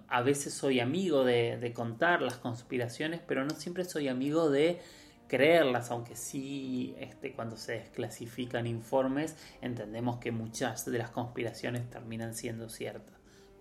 a 0.10 0.22
veces 0.22 0.54
soy 0.54 0.82
amigo 0.82 1.24
de, 1.24 1.72
contar 1.74 2.22
las 2.22 2.36
conspiraciones, 2.36 3.22
pero 3.26 3.46
no 3.46 3.52
siempre 3.52 3.86
soy 3.86 4.10
amigo 4.10 4.50
de 4.50 4.82
creerlas, 5.30 5.90
aunque 5.90 6.18
sí 6.18 6.94
este, 7.00 7.32
cuando 7.32 7.56
se 7.56 7.80
desclasifican 7.80 8.68
informes 8.68 9.38
entendemos 9.62 10.18
que 10.18 10.34
muchas 10.34 10.84
de 10.84 10.98
las 10.98 11.12
conspiraciones 11.12 11.90
terminan 11.90 12.36
siendo 12.36 12.68
ciertas. 12.68 13.15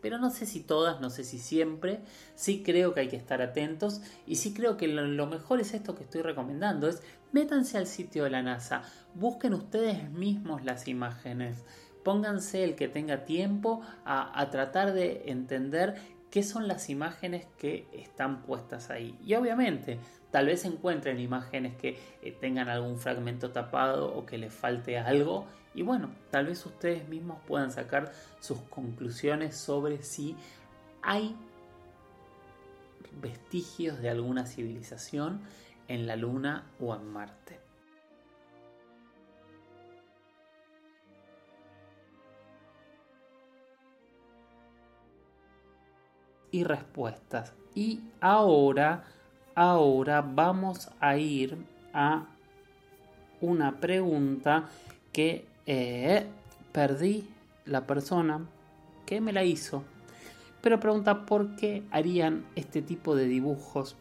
Pero 0.04 0.18
no 0.18 0.28
sé 0.28 0.44
si 0.44 0.60
todas, 0.60 1.00
no 1.00 1.08
sé 1.08 1.24
si 1.24 1.38
siempre. 1.38 2.00
Sí 2.34 2.62
creo 2.62 2.92
que 2.92 3.00
hay 3.00 3.08
que 3.08 3.16
estar 3.16 3.40
atentos 3.40 4.02
y 4.26 4.36
sí 4.36 4.52
creo 4.52 4.76
que 4.76 4.86
lo, 4.86 5.26
mejor 5.26 5.60
es 5.60 5.72
esto 5.72 5.94
que 5.94 6.02
estoy 6.02 6.20
recomendando, 6.20 6.88
es 6.88 7.02
métanse 7.32 7.78
al 7.78 7.86
sitio 7.86 8.24
de 8.24 8.30
la 8.30 8.42
NASA, 8.42 8.82
busquen 9.14 9.54
ustedes 9.54 10.10
mismos 10.10 10.62
las 10.62 10.88
imágenes, 10.88 11.64
pónganse 12.04 12.64
el 12.64 12.74
que 12.74 12.86
tenga 12.86 13.24
tiempo 13.24 13.80
a, 14.04 14.46
tratar 14.50 14.92
de 14.92 15.22
entender 15.24 15.94
qué 16.30 16.42
son 16.42 16.68
las 16.68 16.90
imágenes 16.90 17.46
que 17.56 17.88
están 17.94 18.42
puestas 18.42 18.90
ahí. 18.90 19.18
Y 19.24 19.32
obviamente, 19.36 20.00
tal 20.30 20.48
vez 20.48 20.66
encuentren 20.66 21.18
imágenes 21.18 21.76
que 21.76 21.96
eh, 22.20 22.36
tengan 22.38 22.68
algún 22.68 22.98
fragmento 22.98 23.52
tapado 23.52 24.14
o 24.14 24.26
que 24.26 24.36
les 24.36 24.52
falte 24.52 24.98
algo 24.98 25.46
y 25.74 25.82
bueno, 25.82 26.10
tal 26.30 26.46
vez 26.46 26.64
ustedes 26.64 27.08
mismos 27.08 27.38
puedan 27.46 27.72
sacar 27.72 28.12
sus 28.38 28.58
conclusiones 28.62 29.56
sobre 29.56 30.02
si 30.02 30.36
hay 31.02 31.36
vestigios 33.20 34.00
de 34.00 34.10
alguna 34.10 34.46
civilización 34.46 35.42
en 35.88 36.06
la 36.06 36.16
Luna 36.16 36.70
o 36.80 36.94
en 36.94 37.12
Marte. 37.12 37.60
Y 46.52 46.62
respuestas. 46.62 47.52
Y 47.74 48.00
ahora, 48.20 49.02
ahora 49.56 50.22
vamos 50.22 50.88
a 51.00 51.16
ir 51.16 51.58
a 51.92 52.28
una 53.40 53.80
pregunta 53.80 54.68
que 55.12 55.53
eh, 55.66 56.26
perdí 56.72 57.28
la 57.64 57.86
persona 57.86 58.40
que 59.06 59.20
me 59.20 59.32
la 59.32 59.44
hizo, 59.44 59.84
pero 60.60 60.80
pregunta 60.80 61.26
por 61.26 61.56
qué 61.56 61.82
harían 61.90 62.44
este 62.54 62.82
tipo 62.82 63.14
de 63.16 63.26
dibujos 63.26 63.96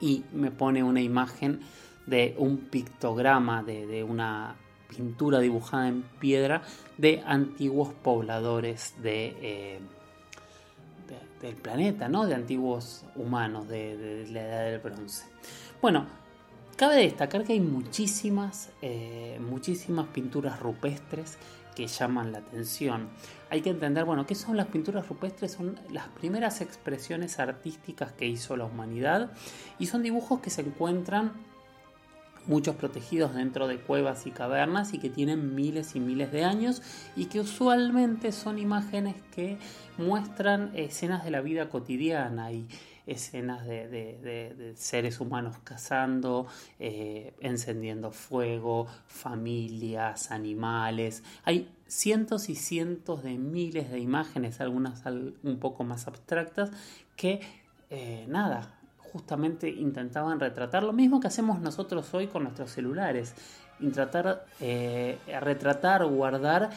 y 0.00 0.24
me 0.32 0.50
pone 0.50 0.82
una 0.82 1.00
imagen 1.00 1.60
de 2.06 2.34
un 2.38 2.58
pictograma, 2.58 3.62
de, 3.62 4.04
una 4.04 4.56
pintura 4.88 5.38
dibujada 5.38 5.88
en 5.88 6.02
piedra 6.02 6.62
de 6.98 7.22
antiguos 7.24 7.94
pobladores 7.94 8.94
de, 9.02 9.36
eh, 9.40 9.80
del 11.40 11.54
planeta, 11.56 12.08
¿no? 12.08 12.26
de 12.26 12.34
antiguos 12.34 13.04
humanos 13.14 13.68
de, 13.68 13.96
de 13.96 14.28
la 14.28 14.42
edad 14.42 14.64
del 14.70 14.80
bronce. 14.80 15.26
Bueno, 15.80 16.06
Cabe 16.76 16.96
destacar 16.96 17.44
que 17.44 17.52
hay 17.52 17.60
muchísimas, 17.60 18.70
eh, 18.80 19.38
muchísimas 19.40 20.08
pinturas 20.08 20.58
rupestres 20.58 21.38
que 21.74 21.86
llaman 21.86 22.32
la 22.32 22.38
atención. 22.38 23.08
Hay 23.50 23.60
que 23.60 23.70
entender, 23.70 24.04
bueno, 24.04 24.26
¿qué 24.26 24.34
son 24.34 24.56
las 24.56 24.66
pinturas 24.66 25.08
rupestres? 25.08 25.52
Son 25.52 25.78
las 25.90 26.08
primeras 26.08 26.60
expresiones 26.60 27.38
artísticas 27.38 28.12
que 28.12 28.26
hizo 28.26 28.56
la 28.56 28.64
humanidad 28.64 29.32
y 29.78 29.86
son 29.86 30.02
dibujos 30.02 30.40
que 30.40 30.50
se 30.50 30.62
encuentran 30.62 31.32
muchos 32.46 32.74
protegidos 32.74 33.34
dentro 33.34 33.68
de 33.68 33.78
cuevas 33.78 34.26
y 34.26 34.30
cavernas 34.30 34.94
y 34.94 34.98
que 34.98 35.10
tienen 35.10 35.54
miles 35.54 35.94
y 35.94 36.00
miles 36.00 36.32
de 36.32 36.44
años 36.44 36.82
y 37.14 37.26
que 37.26 37.40
usualmente 37.40 38.32
son 38.32 38.58
imágenes 38.58 39.14
que 39.34 39.58
muestran 39.98 40.72
escenas 40.74 41.24
de 41.24 41.30
la 41.30 41.40
vida 41.40 41.68
cotidiana 41.68 42.52
y 42.52 42.66
escenas 43.06 43.66
de, 43.66 44.72
seres 44.76 45.20
humanos 45.20 45.56
cazando, 45.64 46.46
eh, 46.78 47.34
encendiendo 47.40 48.12
fuego, 48.12 48.86
familias, 49.06 50.30
animales. 50.30 51.22
Hay 51.44 51.68
cientos 51.86 52.48
y 52.48 52.54
cientos 52.54 53.22
de 53.22 53.38
miles 53.38 53.90
de 53.90 53.98
imágenes, 53.98 54.60
algunas 54.60 55.04
un 55.06 55.58
poco 55.58 55.84
más 55.84 56.06
abstractas, 56.06 56.70
que 57.16 57.40
eh, 57.90 58.24
nada, 58.28 58.74
justamente 59.12 59.68
intentaban 59.68 60.40
retratar 60.40 60.82
lo 60.82 60.92
mismo 60.92 61.20
que 61.20 61.26
hacemos 61.26 61.60
nosotros 61.60 62.12
hoy 62.14 62.28
con 62.28 62.44
nuestros 62.44 62.70
celulares. 62.70 63.34
Tratar, 63.92 64.46
eh, 64.60 65.18
retratar, 65.40 66.06
guardar 66.06 66.70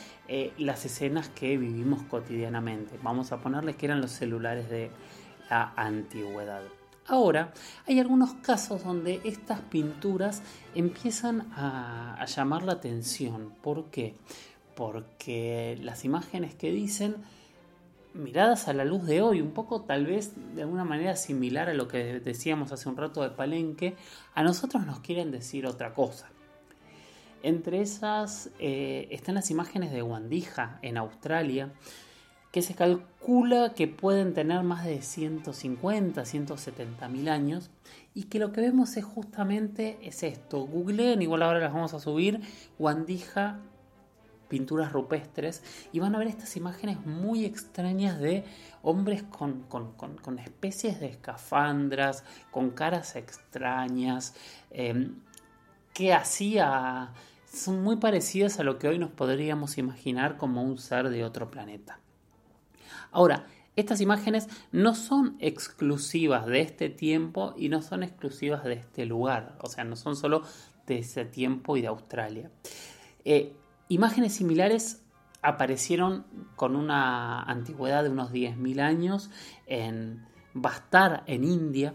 las 0.58 0.86
escenas 0.86 1.30
que 1.30 1.56
vivimos 1.56 2.02
cotidianamente. 2.04 2.98
Vamos 3.04 3.32
a 3.32 3.38
ponerles 3.38 3.76
que 3.76 3.86
eran 3.86 4.02
los 4.02 4.10
celulares 4.10 4.68
de, 4.72 4.90
la 5.50 5.74
antigüedad. 5.76 6.64
Ahora, 7.08 7.54
hay 7.86 8.00
algunos 8.00 8.34
casos 8.36 8.84
donde 8.84 9.22
estas 9.24 9.62
pinturas 9.62 10.42
empiezan 10.74 11.42
a, 11.56 12.26
llamar 12.26 12.64
la 12.64 12.74
atención. 12.74 13.54
¿Por 13.62 13.92
qué? 13.92 14.16
Porque 14.76 15.78
las 15.84 16.04
imágenes 16.04 16.56
que 16.56 16.72
dicen, 16.72 17.18
miradas 18.16 18.68
a 18.68 18.74
la 18.74 18.86
luz 18.86 19.06
de 19.06 19.22
hoy, 19.22 19.40
un 19.40 19.52
poco 19.52 19.82
tal 19.82 20.08
vez 20.08 20.34
de 20.56 20.64
alguna 20.64 20.84
manera 20.84 21.16
similar 21.16 21.70
a 21.70 21.76
lo 21.76 21.88
que 21.88 22.20
decíamos 22.22 22.72
hace 22.72 22.90
un 22.90 22.98
rato 22.98 23.22
de 23.22 23.30
Palenque, 23.30 23.96
a 24.34 24.42
nosotros 24.42 24.84
nos 24.84 25.00
quieren 25.02 25.30
decir 25.30 25.68
otra 25.68 25.94
cosa. 25.94 26.30
Entre 27.44 27.82
esas 27.82 28.50
eh, 28.58 29.08
están 29.12 29.36
las 29.36 29.52
imágenes 29.52 29.92
de 29.92 30.02
Wandija 30.02 30.80
en 30.82 30.98
Australia, 30.98 31.72
que 32.56 32.62
se 32.62 32.74
calcula 32.74 33.74
que 33.74 33.90
pueden 33.90 34.34
tener 34.34 34.64
más 34.64 34.86
de 34.86 35.02
150, 35.02 36.24
170 36.24 37.10
mil 37.10 37.28
años 37.28 37.70
y 38.14 38.24
que 38.24 38.40
lo 38.40 38.54
que 38.54 38.62
vemos 38.62 38.96
es 38.96 39.04
justamente 39.04 40.00
es 40.02 40.24
esto. 40.24 40.66
Googleen, 40.66 41.22
igual 41.22 41.44
ahora 41.44 41.60
las 41.60 41.74
vamos 41.74 41.94
a 41.94 42.00
subir, 42.00 42.40
Wandija 42.80 43.60
pinturas 44.48 44.94
rupestres 44.94 45.64
y 45.92 46.00
van 46.00 46.16
a 46.16 46.18
ver 46.18 46.30
estas 46.30 46.56
imágenes 46.56 47.06
muy 47.06 47.44
extrañas 47.44 48.22
de 48.22 48.46
hombres 48.84 49.24
con, 49.24 49.66
especies 50.40 51.02
de 51.02 51.08
escafandras, 51.08 52.24
con 52.52 52.70
caras 52.70 53.18
extrañas, 53.18 54.34
em, 54.72 55.20
que 55.94 56.14
hacía... 56.14 57.12
son 57.54 57.84
muy 57.84 57.98
parecidas 57.98 58.62
a 58.62 58.64
lo 58.64 58.80
que 58.80 58.88
hoy 58.88 58.98
nos 58.98 59.12
podríamos 59.12 59.78
imaginar 59.78 60.38
como 60.38 60.64
un 60.64 60.78
ser 60.78 61.10
de 61.10 61.26
otro 61.26 61.52
planeta. 61.52 62.00
Ahora, 63.16 63.46
estas 63.78 64.02
imágenes 64.02 64.50
no 64.74 64.94
son 64.94 65.38
exclusivas 65.40 66.46
de 66.48 66.60
este 66.60 66.90
tiempo 66.90 67.54
y 67.58 67.70
no 67.70 67.82
son 67.82 68.04
exclusivas 68.04 68.66
de 68.66 68.74
este 68.74 69.06
lugar, 69.06 69.58
o 69.62 69.70
sea, 69.70 69.86
no 69.86 69.96
son 69.96 70.18
solo 70.18 70.44
de 70.86 71.00
ese 71.00 71.24
tiempo 71.24 71.78
y 71.78 71.82
de 71.82 71.88
Australia. 71.88 72.52
Eh, 73.24 73.56
imágenes 73.88 74.34
similares 74.34 75.02
aparecieron 75.42 76.26
con 76.58 76.76
una 76.76 77.42
antigüedad 77.44 78.04
de 78.04 78.10
unos 78.10 78.34
10.000 78.34 78.82
años 78.82 79.30
en 79.66 80.26
Bastar, 80.54 81.24
en 81.26 81.46
India, 81.46 81.94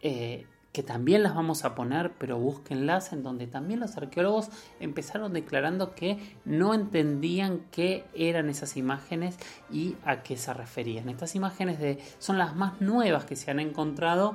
eh, 0.00 0.46
que 0.72 0.82
también 0.82 1.22
las 1.22 1.34
vamos 1.34 1.64
a 1.64 1.74
poner, 1.74 2.12
pero 2.18 2.38
búsquenlas, 2.38 3.12
en 3.12 3.22
donde 3.22 3.46
también 3.46 3.80
los 3.80 3.96
arqueólogos 3.96 4.48
empezaron 4.80 5.34
declarando 5.34 5.94
que 5.94 6.18
no 6.46 6.72
entendían 6.72 7.60
qué 7.70 8.06
eran 8.14 8.48
esas 8.48 8.76
imágenes 8.78 9.36
y 9.70 9.96
a 10.04 10.22
qué 10.22 10.36
se 10.38 10.54
referían. 10.54 11.10
Estas 11.10 11.34
imágenes 11.34 11.78
de, 11.78 11.98
son 12.18 12.38
las 12.38 12.56
más 12.56 12.80
nuevas 12.80 13.26
que 13.26 13.36
se 13.36 13.50
han 13.50 13.60
encontrado, 13.60 14.34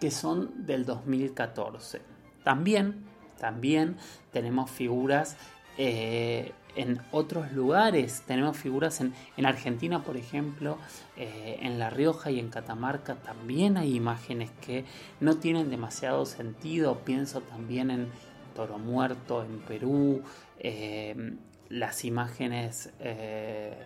que 0.00 0.10
son 0.10 0.66
del 0.66 0.84
2014. 0.84 2.02
También, 2.42 3.04
también 3.38 3.96
tenemos 4.32 4.70
figuras 4.70 5.36
eh, 5.76 6.52
en 6.78 7.00
otros 7.10 7.52
lugares. 7.52 8.22
Tenemos 8.26 8.56
figuras 8.56 9.00
en, 9.00 9.12
Argentina, 9.44 10.04
por 10.04 10.16
ejemplo, 10.16 10.78
eh, 11.16 11.58
en 11.60 11.78
La 11.78 11.90
Rioja 11.90 12.30
y 12.30 12.38
en 12.38 12.50
Catamarca 12.50 13.16
también 13.16 13.76
hay 13.76 13.96
imágenes 13.96 14.50
que 14.64 14.84
no 15.20 15.36
tienen 15.38 15.70
demasiado 15.70 16.24
sentido. 16.24 17.00
Pienso 17.00 17.40
también 17.40 17.90
en 17.90 18.08
Toro 18.54 18.78
Muerto, 18.78 19.42
en 19.42 19.58
Perú, 19.60 20.22
eh, 20.58 21.36
las 21.68 22.04
imágenes... 22.04 22.90
Eh, 23.00 23.76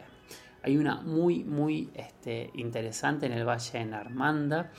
hay 0.65 0.77
una 0.77 1.01
muy, 1.01 1.43
muy 1.43 1.91
este, 1.95 2.51
interesante 2.55 3.27
en 3.27 3.33
el 3.33 3.45
Valle 3.45 3.81
de 3.81 3.85
Narmanda, 3.85 4.71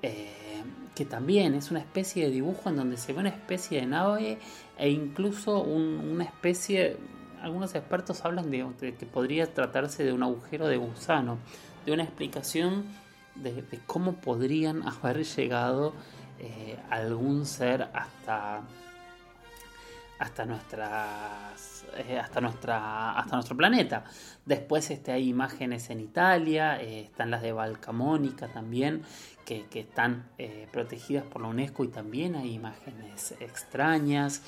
que 0.00 1.04
también 1.04 1.54
es 1.54 1.70
una 1.70 1.78
especie 1.78 2.24
de 2.24 2.32
dibujo 2.32 2.68
en 2.68 2.74
donde 2.74 2.96
se 2.96 3.12
ve 3.12 3.20
una 3.20 3.28
especie 3.28 3.80
de 3.80 3.86
nave 3.86 4.38
e 4.76 4.90
incluso 4.90 5.62
una 5.62 6.24
especie 6.24 6.96
algunos 7.42 7.74
expertos 7.74 8.24
hablan 8.24 8.50
de, 8.50 8.94
que 8.98 9.06
podría 9.06 9.52
tratarse 9.52 10.04
de 10.04 10.12
un 10.12 10.22
agujero 10.22 10.68
de 10.68 10.76
gusano, 10.76 11.38
de 11.84 11.92
una 11.92 12.04
explicación 12.04 12.84
de, 13.34 13.64
cómo 13.86 14.14
podrían 14.14 14.86
haber 14.86 15.24
llegado 15.24 15.94
eh, 16.38 16.78
algún 16.90 17.46
ser 17.46 17.88
hasta 17.94 18.62
hasta 20.18 20.44
nuestras 20.44 21.86
eh, 21.96 22.18
hasta 22.18 22.42
nuestra 22.42 23.12
hasta 23.12 23.36
nuestro 23.36 23.56
planeta. 23.56 24.04
Después 24.44 24.90
este, 24.90 25.12
hay 25.12 25.28
imágenes 25.28 25.88
en 25.88 26.00
Italia 26.00 26.80
eh, 26.80 27.00
están 27.04 27.30
las 27.30 27.40
de 27.40 27.52
Valcamónica 27.52 28.48
también 28.48 29.02
que, 29.46 29.66
que 29.66 29.80
están 29.80 30.28
protegidas 30.70 31.24
por 31.24 31.42
la 31.42 31.48
UNESCO 31.48 31.84
y 31.84 31.88
también 31.88 32.36
hay 32.36 32.52
imágenes 32.52 33.34
extrañas 33.40 34.42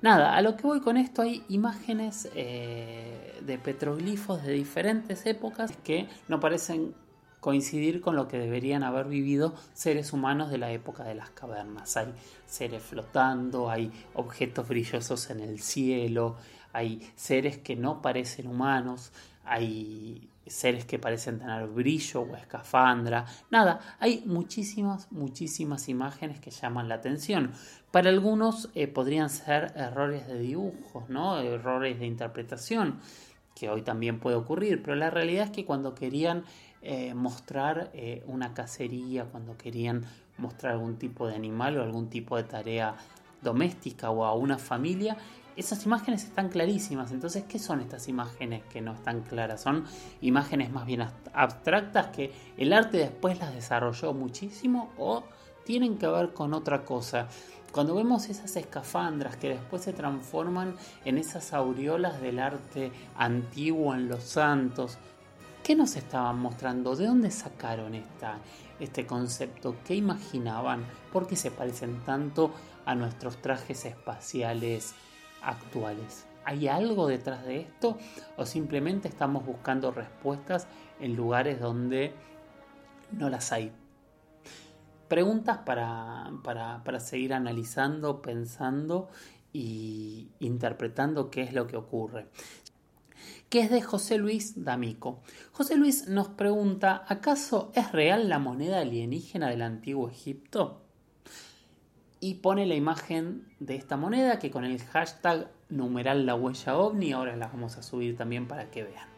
Nada, 0.00 0.36
a 0.36 0.42
lo 0.42 0.56
que 0.56 0.62
voy 0.62 0.80
con 0.80 0.96
esto 0.96 1.22
hay 1.22 1.44
imágenes 1.48 2.28
eh, 2.34 3.40
de 3.42 3.58
petroglifos 3.58 4.44
de 4.44 4.52
diferentes 4.52 5.26
épocas 5.26 5.72
que 5.82 6.08
no 6.28 6.38
parecen 6.38 6.94
coincidir 7.40 8.00
con 8.00 8.14
lo 8.14 8.28
que 8.28 8.38
deberían 8.38 8.82
haber 8.84 9.06
vivido 9.06 9.54
seres 9.72 10.12
humanos 10.12 10.50
de 10.50 10.58
la 10.58 10.70
época 10.70 11.04
de 11.04 11.14
las 11.14 11.30
cavernas. 11.30 11.96
Hay 11.96 12.12
seres 12.46 12.82
flotando, 12.82 13.70
hay 13.70 13.92
objetos 14.14 14.68
brillosos 14.68 15.30
en 15.30 15.40
el 15.40 15.60
cielo, 15.60 16.36
hay 16.72 17.10
seres 17.16 17.58
que 17.58 17.74
no 17.74 18.00
parecen 18.00 18.46
humanos, 18.46 19.12
hay 19.44 20.28
seres 20.48 20.84
que 20.84 20.98
parecen 20.98 21.38
tener 21.38 21.66
brillo 21.68 22.22
o 22.22 22.36
escafandra. 22.36 23.26
Nada, 23.50 23.80
hay 24.00 24.22
muchísimas, 24.26 25.10
muchísimas 25.12 25.88
imágenes 25.88 26.40
que 26.40 26.50
llaman 26.50 26.88
la 26.88 26.96
atención. 26.96 27.52
Para 27.90 28.10
algunos 28.10 28.70
eh, 28.74 28.88
podrían 28.88 29.30
ser 29.30 29.72
errores 29.76 30.26
de 30.26 30.38
dibujos, 30.38 31.08
¿no? 31.08 31.38
errores 31.38 31.98
de 31.98 32.06
interpretación, 32.06 33.00
que 33.54 33.68
hoy 33.70 33.82
también 33.82 34.20
puede 34.20 34.36
ocurrir, 34.36 34.82
pero 34.82 34.94
la 34.94 35.10
realidad 35.10 35.46
es 35.46 35.50
que 35.50 35.64
cuando 35.64 35.94
querían 35.94 36.44
eh, 36.80 37.12
mostrar 37.14 37.90
eh, 37.92 38.22
una 38.26 38.54
cacería, 38.54 39.24
cuando 39.24 39.56
querían 39.56 40.04
mostrar 40.36 40.74
algún 40.74 40.96
tipo 40.96 41.26
de 41.26 41.34
animal 41.34 41.76
o 41.76 41.82
algún 41.82 42.08
tipo 42.08 42.36
de 42.36 42.44
tarea 42.44 42.94
doméstica 43.42 44.10
o 44.10 44.24
a 44.24 44.34
una 44.34 44.58
familia, 44.58 45.16
esas 45.58 45.84
imágenes 45.84 46.22
están 46.22 46.48
clarísimas. 46.48 47.10
Entonces, 47.10 47.44
¿qué 47.48 47.58
son 47.58 47.80
estas 47.80 48.06
imágenes 48.08 48.62
que 48.66 48.80
no 48.80 48.92
están 48.92 49.22
claras? 49.22 49.60
Son 49.60 49.84
imágenes 50.20 50.70
más 50.70 50.86
bien 50.86 51.04
abstractas 51.32 52.06
que 52.08 52.32
el 52.56 52.72
arte 52.72 52.98
después 52.98 53.38
las 53.40 53.52
desarrolló 53.52 54.14
muchísimo 54.14 54.92
o 54.96 55.24
tienen 55.64 55.98
que 55.98 56.06
ver 56.06 56.32
con 56.32 56.54
otra 56.54 56.84
cosa. 56.84 57.26
Cuando 57.72 57.96
vemos 57.96 58.28
esas 58.28 58.54
escafandras 58.56 59.36
que 59.36 59.48
después 59.50 59.82
se 59.82 59.92
transforman 59.92 60.76
en 61.04 61.18
esas 61.18 61.52
aureolas 61.52 62.22
del 62.22 62.38
arte 62.38 62.92
antiguo 63.16 63.94
en 63.94 64.08
los 64.08 64.22
santos, 64.22 64.96
¿qué 65.64 65.74
nos 65.74 65.96
estaban 65.96 66.38
mostrando? 66.38 66.94
¿De 66.94 67.06
dónde 67.06 67.32
sacaron 67.32 67.96
esta, 67.96 68.38
este 68.78 69.06
concepto? 69.06 69.74
¿Qué 69.84 69.96
imaginaban? 69.96 70.86
¿Por 71.12 71.26
qué 71.26 71.34
se 71.34 71.50
parecen 71.50 72.00
tanto 72.04 72.52
a 72.86 72.94
nuestros 72.94 73.42
trajes 73.42 73.84
espaciales 73.84 74.94
actuales. 75.42 76.26
¿Hay 76.44 76.66
algo 76.66 77.06
detrás 77.06 77.44
de 77.44 77.60
esto 77.60 77.98
o 78.36 78.46
simplemente 78.46 79.08
estamos 79.08 79.44
buscando 79.44 79.90
respuestas 79.90 80.66
en 81.00 81.14
lugares 81.14 81.60
donde 81.60 82.14
no 83.12 83.28
las 83.28 83.52
hay? 83.52 83.72
Preguntas 85.08 85.58
para, 85.58 86.30
para, 86.42 87.00
seguir 87.00 87.34
analizando, 87.34 88.22
pensando 88.22 89.08
y 89.52 90.28
interpretando 90.40 91.30
qué 91.30 91.42
es 91.42 91.52
lo 91.52 91.66
que 91.66 91.76
ocurre 91.76 92.26
que 93.48 93.60
es 93.60 93.70
de 93.70 93.80
José 93.80 94.18
Luis 94.18 94.62
D'Amico. 94.62 95.22
José 95.52 95.76
Luis 95.76 96.06
nos 96.06 96.28
pregunta, 96.28 97.04
¿acaso 97.08 97.72
es 97.74 97.92
real 97.92 98.28
la 98.28 98.38
moneda 98.38 98.80
alienígena 98.80 99.48
del 99.48 99.62
antiguo 99.62 100.10
Egipto? 100.10 100.82
Y 102.20 102.34
pone 102.34 102.66
la 102.66 102.74
imagen 102.74 103.46
de 103.60 103.76
esta 103.76 103.96
moneda 103.96 104.38
que 104.38 104.50
con 104.50 104.64
el 104.64 104.82
hashtag 104.82 105.50
numeral 105.68 106.26
la 106.26 106.34
huella 106.34 106.76
ovni 106.76 107.12
ahora 107.12 107.36
la 107.36 107.48
vamos 107.48 107.76
a 107.76 107.82
subir 107.82 108.16
también 108.16 108.48
para 108.48 108.70
que 108.70 108.84
vean. 108.84 109.08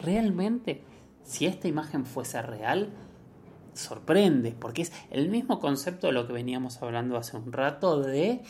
Realmente, 0.00 0.82
si 1.24 1.46
esta 1.46 1.68
imagen 1.68 2.04
fuese 2.04 2.40
real, 2.42 2.90
sorprende, 3.74 4.54
porque 4.58 4.82
es 4.82 4.92
el 5.10 5.28
mismo 5.28 5.60
concepto 5.60 6.08
de 6.08 6.12
lo 6.12 6.26
que 6.26 6.32
veníamos 6.32 6.82
hablando 6.82 7.16
hace 7.16 7.36
un 7.36 7.52
rato 7.52 8.00
de, 8.00 8.42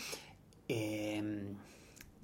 em, 0.69 1.57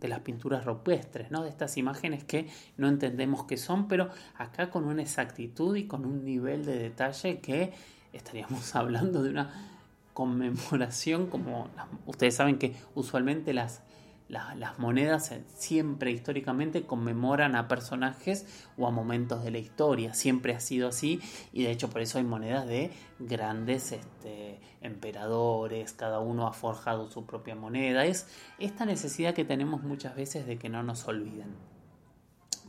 de 0.01 0.09
las 0.09 0.21
pinturas 0.21 0.65
rupestres, 0.65 1.31
¿no? 1.31 1.43
de 1.43 1.51
estas 1.51 1.77
imágenes 1.77 2.25
que 2.25 2.49
no 2.77 2.89
entendemos 2.89 3.45
qué 3.45 3.57
son, 3.57 3.89
pero 3.89 4.11
acá 4.37 4.71
con 4.71 4.85
una 4.85 5.03
exactitud 5.03 5.77
y 5.77 5.87
con 5.87 6.05
un 6.05 6.25
nivel 6.25 6.65
de 6.65 6.79
detalle 6.79 7.41
que 7.41 7.73
estaríamos 8.13 8.75
hablando 8.75 9.23
de 9.23 9.31
una 9.31 9.76
conmemoración, 10.17 11.27
como 11.27 11.69
ustedes 12.07 12.35
saben 12.35 12.57
que 12.57 12.75
usualmente 12.95 13.53
las, 13.53 13.83
las, 14.31 14.79
monedas 14.79 15.31
siempre 15.59 16.11
históricamente 16.11 16.85
conmemoran 16.85 17.55
a 17.55 17.69
personajes 17.69 18.47
o 18.79 18.87
a 18.87 18.91
momentos 18.91 19.45
de 19.45 19.51
la 19.51 19.59
historia, 19.59 20.15
siempre 20.15 20.55
ha 20.55 20.61
sido 20.61 20.89
así 20.89 21.21
y 21.53 21.65
de 21.65 21.71
hecho 21.71 21.91
por 21.91 22.01
eso 22.01 22.17
hay 22.17 22.25
monedas 22.25 22.67
de 22.67 22.93
grandes 23.19 23.93
este, 23.93 24.59
emperadores, 24.81 25.93
cada 25.93 26.19
uno 26.19 26.47
ha 26.47 26.55
forjado 26.55 27.11
su 27.11 27.27
propia 27.27 27.55
moneda, 27.55 28.07
es 28.07 28.27
esta 28.59 28.87
necesidad 28.87 29.35
que 29.35 29.45
tenemos 29.45 29.83
muchas 29.83 30.17
veces 30.17 30.47
de 30.47 30.57
que 30.57 30.71
no 30.71 30.83
nos 30.83 31.07
olviden. 31.07 31.55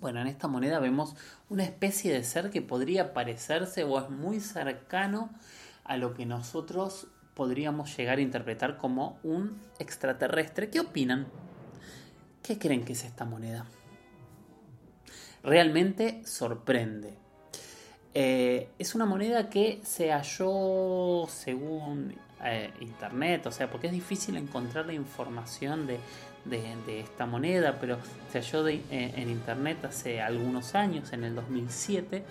Bueno, 0.02 0.20
en 0.20 0.28
esta 0.28 0.50
moneda 0.50 0.80
vemos 0.80 1.16
una 1.50 1.64
especie 1.64 2.12
de 2.12 2.26
ser 2.26 2.50
que 2.52 2.62
podría 2.62 3.14
parecerse 3.14 3.86
o 3.86 3.98
es 3.98 4.10
muy 4.10 4.42
cercano 4.42 5.30
a 5.86 5.96
lo 5.96 6.14
que 6.14 6.26
nosotros 6.26 7.08
podríamos 7.38 7.96
llegar 7.96 8.18
a 8.18 8.22
interpretar 8.22 8.78
como 8.78 9.20
un 9.22 9.62
extraterrestre. 9.78 10.72
¿Qué 10.72 10.80
opinan? 10.80 11.28
¿Qué 12.42 12.58
creen 12.58 12.84
que 12.84 12.94
es 12.94 13.04
esta 13.04 13.26
moneda? 13.26 13.68
Realmente 15.44 16.24
sorprende. 16.26 17.14
Eh, 18.16 18.70
es 18.80 18.96
una 18.96 19.06
moneda 19.06 19.52
que 19.52 19.80
se 19.84 20.12
halló 20.12 21.28
según 21.30 22.16
eh, 22.44 22.72
internet, 22.82 23.46
o 23.46 23.52
sea, 23.52 23.70
porque 23.70 23.86
es 23.86 23.94
difícil 23.94 24.36
encontrar 24.36 24.88
la 24.88 24.94
información 24.94 25.86
de, 25.86 26.00
esta 26.88 27.28
moneda, 27.28 27.78
pero 27.80 28.00
se 28.32 28.40
halló 28.40 28.68
eh, 28.68 28.82
en 28.90 29.30
internet 29.30 29.86
hace 29.86 30.22
algunos 30.22 30.74
años, 30.74 31.14
en 31.14 31.24
el 31.24 31.36
2007, 31.36 32.24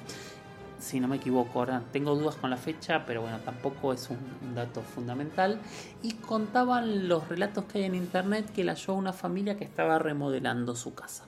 si 0.78 1.00
no 1.00 1.08
me 1.08 1.16
equivoco, 1.16 1.66
tengo 1.92 2.14
dudas 2.14 2.36
con 2.36 2.50
la 2.50 2.56
fecha, 2.56 3.04
pero 3.06 3.22
bueno, 3.22 3.38
tampoco 3.40 3.92
es 3.92 4.08
un, 4.10 4.54
dato 4.54 4.82
fundamental. 4.82 5.58
Y 6.02 6.14
contaban 6.14 7.08
los 7.08 7.28
relatos 7.28 7.64
que 7.64 7.78
hay 7.78 7.84
en 7.84 7.94
internet 7.94 8.50
que 8.52 8.64
la 8.64 8.72
halló 8.72 8.94
una 8.94 9.12
familia 9.12 9.56
que 9.56 9.64
estaba 9.64 9.98
remodelando 9.98 10.76
su 10.76 10.94
casa. 10.94 11.24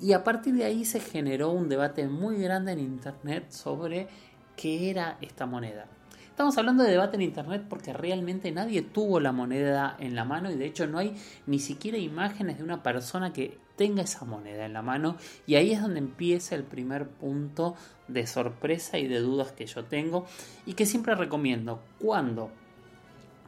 Y 0.00 0.12
a 0.12 0.24
partir 0.24 0.54
de 0.54 0.64
ahí 0.64 0.84
se 0.84 1.00
generó 1.00 1.50
un 1.50 1.68
debate 1.68 2.06
muy 2.08 2.36
grande 2.38 2.72
en 2.72 2.80
internet 2.80 3.50
sobre 3.50 4.08
qué 4.56 4.90
era 4.90 5.18
esta 5.20 5.46
moneda. 5.46 5.86
Estamos 6.34 6.58
hablando 6.58 6.82
de 6.82 6.90
debate 6.90 7.14
en 7.14 7.22
internet 7.22 7.64
porque 7.68 7.92
realmente 7.92 8.50
nadie 8.50 8.82
tuvo 8.82 9.20
la 9.20 9.30
moneda 9.30 9.96
en 10.00 10.16
la 10.16 10.24
mano 10.24 10.50
y 10.50 10.56
de 10.56 10.66
hecho 10.66 10.88
no 10.88 10.98
hay 10.98 11.14
ni 11.46 11.60
siquiera 11.60 11.96
imágenes 11.96 12.58
de 12.58 12.64
una 12.64 12.82
persona 12.82 13.32
que 13.32 13.56
tenga 13.76 14.02
esa 14.02 14.24
moneda 14.24 14.66
en 14.66 14.72
la 14.72 14.82
mano. 14.82 15.16
Y 15.46 15.54
ahí 15.54 15.70
es 15.70 15.80
donde 15.80 16.00
empieza 16.00 16.56
el 16.56 16.64
primer 16.64 17.06
punto 17.06 17.76
de 18.08 18.26
sorpresa 18.26 18.98
y 18.98 19.06
de 19.06 19.20
dudas 19.20 19.52
que 19.52 19.66
yo 19.66 19.84
tengo 19.84 20.26
y 20.66 20.74
que 20.74 20.86
siempre 20.86 21.14
recomiendo. 21.14 21.80
Cuando 22.00 22.50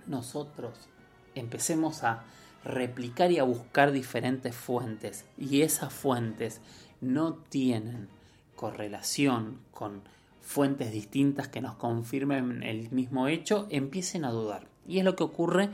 nosotros 0.07 0.89
empecemos 1.35 2.05
a 2.05 2.23
replicar 2.63 3.33
y 3.33 3.41
a 3.41 3.43
buscar 3.43 3.91
diferentes 3.91 4.55
fuentes 4.55 5.25
y 5.37 5.63
esas 5.63 5.93
fuentes 5.93 6.61
no 7.01 7.35
tienen 7.35 8.07
correlación 8.55 9.59
con 9.73 10.03
fuentes 10.47 10.93
distintas 10.93 11.49
que 11.49 11.61
nos 11.61 11.75
confirmen 11.75 12.63
el 12.63 12.91
mismo 12.93 13.27
hecho, 13.27 13.67
empiecen 13.69 14.25
a 14.25 14.31
dudar. 14.31 14.69
Y 14.87 15.01
es 15.01 15.05
lo 15.05 15.17
que 15.17 15.25
ocurre 15.25 15.71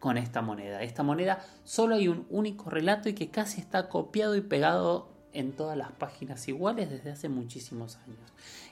con 0.00 0.18
esta 0.18 0.42
moneda. 0.42 0.82
Esta 0.82 1.04
moneda 1.04 1.38
solo 1.62 1.94
hay 1.94 2.08
un 2.08 2.26
único 2.28 2.68
relato 2.68 3.08
y 3.08 3.14
que 3.14 3.30
casi 3.30 3.60
está 3.60 3.88
copiado 3.88 4.34
y 4.34 4.40
pegado 4.40 5.08
en 5.32 5.52
todas 5.52 5.78
las 5.78 5.92
páginas 5.92 6.46
iguales 6.48 6.90
desde 6.90 7.12
hace 7.12 7.28
muchísimos 7.28 7.96
años. 7.98 8.18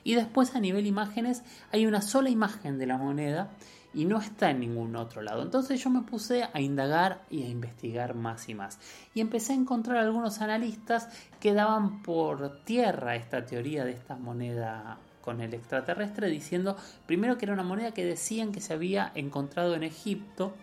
Y 0.03 0.15
después 0.15 0.53
a 0.53 0.59
nivel 0.59 0.85
imágenes 0.85 1.43
hay 1.71 1.85
una 1.85 2.01
sola 2.01 2.29
imagen 2.29 2.77
de 2.77 2.87
la 2.87 2.97
moneda 2.97 3.51
y 3.93 4.03
no 4.03 4.19
está 4.19 4.51
en 4.51 4.59
ningún 4.59 4.97
otro 4.97 5.21
lado. 5.21 5.43
Entonces 5.43 5.81
yo 5.81 5.89
me 5.89 6.01
puse 6.01 6.43
a 6.43 6.59
indagar 6.59 7.23
y 7.29 7.43
a 7.43 7.47
investigar 7.47 8.15
más 8.15 8.49
y 8.49 8.53
más. 8.53 8.79
Y 9.13 9.21
empecé 9.21 9.53
a 9.53 9.55
encontrar 9.55 9.97
algunos 9.97 10.41
analistas 10.41 11.07
que 11.39 11.53
daban 11.53 12.01
por 12.01 12.65
tierra 12.65 13.15
esta 13.15 13.45
teoría 13.45 13.85
de 13.85 13.91
esta 13.91 14.17
moneda 14.17 14.99
con 15.21 15.41
el 15.41 15.53
extraterrestre 15.53 16.29
diciendo 16.29 16.75
primero 17.05 17.37
que 17.37 17.45
era 17.45 17.53
una 17.53 17.63
moneda 17.63 17.93
que 17.93 18.05
decían 18.05 18.51
que 18.51 18.61
se 18.61 18.73
había 18.73 19.11
encontrado 19.15 19.75
en 19.75 19.83
Egipto 19.83 20.53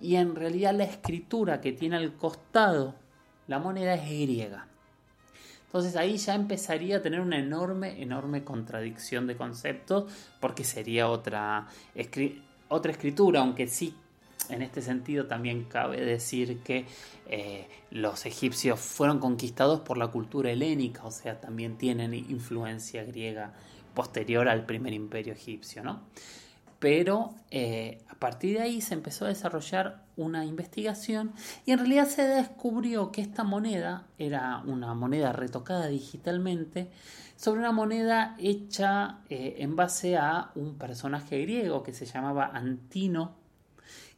y 0.00 0.16
en 0.16 0.34
realidad 0.34 0.74
la 0.74 0.84
escritura 0.84 1.60
que 1.60 1.72
tiene 1.72 1.96
al 1.96 2.14
costado 2.14 2.94
la 3.46 3.58
moneda 3.58 3.94
es 3.94 4.04
griega. 4.04 4.66
Entonces 5.66 5.94
ahí 5.96 6.16
ya 6.16 6.34
empezaría 6.34 6.96
a 6.96 7.02
tener 7.02 7.20
una 7.20 7.38
enorme, 7.38 8.02
enorme 8.02 8.42
contradicción 8.42 9.26
de 9.26 9.36
conceptos 9.36 10.10
porque 10.40 10.64
sería 10.64 11.08
otra, 11.08 11.68
otra 12.68 12.92
escritura, 12.92 13.40
aunque 13.40 13.68
sí 13.68 13.94
en 14.48 14.62
este 14.62 14.82
sentido 14.82 15.26
también 15.26 15.64
cabe 15.64 16.04
decir 16.04 16.58
que 16.60 16.86
eh, 17.28 17.68
los 17.90 18.26
egipcios 18.26 18.80
fueron 18.80 19.18
conquistados 19.18 19.80
por 19.80 19.96
la 19.96 20.08
cultura 20.08 20.50
helénica, 20.50 21.04
o 21.04 21.10
sea, 21.10 21.40
también 21.40 21.76
tienen 21.76 22.14
influencia 22.14 23.04
griega 23.04 23.54
posterior 23.94 24.48
al 24.48 24.66
primer 24.66 24.92
imperio 24.92 25.32
egipcio, 25.32 25.82
¿no? 25.82 26.02
pero 26.80 27.34
eh, 27.50 28.02
a 28.08 28.14
partir 28.14 28.56
de 28.56 28.62
ahí 28.62 28.80
se 28.80 28.94
empezó 28.94 29.26
a 29.26 29.28
desarrollar 29.28 30.02
una 30.16 30.44
investigación 30.46 31.32
y 31.66 31.72
en 31.72 31.78
realidad 31.78 32.08
se 32.08 32.22
descubrió 32.22 33.12
que 33.12 33.20
esta 33.20 33.44
moneda 33.44 34.06
era 34.18 34.62
una 34.66 34.94
moneda 34.94 35.32
retocada 35.32 35.86
digitalmente 35.88 36.90
sobre 37.36 37.60
una 37.60 37.72
moneda 37.72 38.34
hecha 38.38 39.18
eh, 39.28 39.56
en 39.58 39.76
base 39.76 40.16
a 40.16 40.50
un 40.54 40.76
personaje 40.78 41.40
griego 41.42 41.82
que 41.82 41.92
se 41.92 42.06
llamaba 42.06 42.50
Antino, 42.52 43.36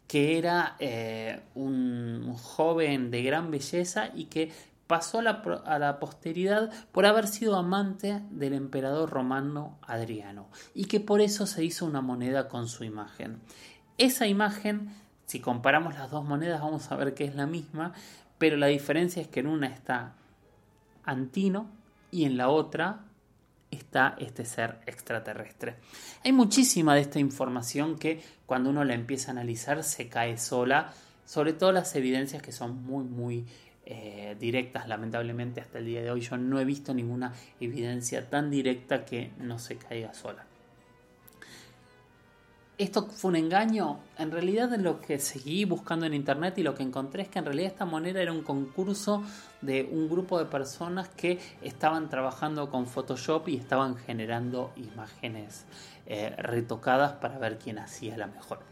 que 0.07 0.39
era 0.39 0.77
eh, 0.79 1.41
un 1.55 2.35
joven 2.35 3.11
de 3.11 3.23
gran 3.25 3.51
belleza 3.51 4.11
y 4.15 4.27
que 4.27 4.53
pasó 4.93 5.21
a 5.21 5.79
la, 5.79 5.99
posteridad 6.01 6.71
por 6.93 7.07
haber 7.07 7.27
sido 7.27 7.57
amante 7.57 8.21
del 8.29 8.53
emperador 8.53 9.09
romano 9.09 9.79
Adriano 9.81 10.51
y 10.75 10.85
que 10.85 11.01
por 11.01 11.23
eso 11.23 11.47
se 11.47 11.65
hizo 11.65 11.87
una 11.87 12.03
moneda 12.03 12.47
con 12.47 12.69
su 12.69 12.85
imagen. 12.85 13.41
Esa 13.97 14.27
imagen, 14.27 14.95
si 15.25 15.41
comparamos 15.41 15.95
las 15.95 16.11
dos 16.11 16.27
monedas, 16.27 16.61
vamos 16.61 16.93
a 16.93 16.97
ver 16.97 17.15
que 17.15 17.25
es 17.25 17.35
la 17.35 17.47
misma, 17.47 17.95
pero 18.37 18.59
la 18.59 18.67
diferencia 18.67 19.23
es 19.23 19.29
que 19.29 19.41
en 19.41 19.47
una 19.47 19.69
está 19.69 20.13
Antino 21.05 21.71
y 22.11 22.27
en 22.27 22.37
la 22.37 22.51
otra 22.51 23.07
está 23.71 24.15
este 24.19 24.45
ser 24.45 24.81
extraterrestre. 24.85 25.77
Hay 26.23 26.33
muchísima 26.33 26.95
de 26.95 27.01
esta 27.01 27.19
información 27.19 27.99
que 27.99 28.23
cuando 28.45 28.69
uno 28.69 28.85
la 28.85 28.93
empieza 28.93 29.31
a 29.31 29.33
analizar 29.33 29.85
se 29.85 30.11
cae 30.11 30.37
sola, 30.37 30.93
sobre 31.25 31.55
todo 31.55 31.73
las 31.73 31.97
evidencias 31.97 32.43
que 32.43 32.53
son 32.53 32.85
muy, 32.85 33.05
muy 33.05 33.47
eh, 33.95 34.37
directas, 34.41 34.89
lamentablemente 34.89 35.61
hasta 35.61 35.79
el 35.79 35.85
día 35.85 36.01
de 36.01 36.11
hoy 36.11 36.23
yo 36.23 36.39
no 36.39 36.59
he 36.59 36.65
visto 36.65 36.95
ninguna 36.95 37.35
evidencia 37.61 38.31
tan 38.31 38.51
directa 38.51 39.05
que 39.05 39.33
no 39.39 39.59
se 39.59 39.77
caiga 39.77 40.15
sola. 40.15 40.47
¿Esto 42.79 43.07
fue 43.07 43.29
un 43.29 43.37
engaño? 43.37 43.99
En 44.17 44.31
realidad 44.31 44.75
lo 44.79 45.03
que 45.03 45.19
seguí 45.19 45.67
buscando 45.67 46.07
en 46.07 46.15
internet 46.15 46.57
y 46.57 46.63
lo 46.63 46.75
que 46.75 46.83
encontré 46.83 47.25
es 47.25 47.29
que 47.29 47.39
en 47.39 47.45
realidad 47.45 47.71
esta 47.73 47.85
moneda 47.85 48.23
era 48.23 48.33
un 48.33 48.43
concurso 48.43 49.23
de 49.61 49.87
un 49.93 50.09
grupo 50.09 50.39
de 50.39 50.47
personas 50.47 51.11
que 51.11 51.39
estaban 51.61 52.09
trabajando 52.09 52.71
con 52.71 52.87
Photoshop 52.87 53.47
y 53.49 53.57
estaban 53.57 53.97
generando 53.97 54.73
imágenes 54.77 55.67
eh, 56.07 56.35
retocadas 56.39 57.13
para 57.13 57.39
ver 57.39 57.59
quién 57.59 57.79
hacía 57.79 58.17
la 58.17 58.27
mejor. 58.27 58.72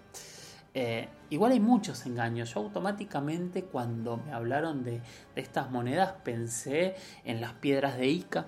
Eh, 0.72 1.08
igual 1.30 1.52
hay 1.52 1.60
muchos 1.60 2.06
engaños. 2.06 2.54
Yo 2.54 2.60
automáticamente 2.60 3.64
cuando 3.64 4.18
me 4.18 4.32
hablaron 4.32 4.84
de, 4.84 5.00
estas 5.36 5.70
monedas 5.70 6.14
pensé 6.24 6.94
en 7.24 7.40
las 7.40 7.54
piedras 7.54 7.96
de 7.98 8.06
Ica, 8.06 8.46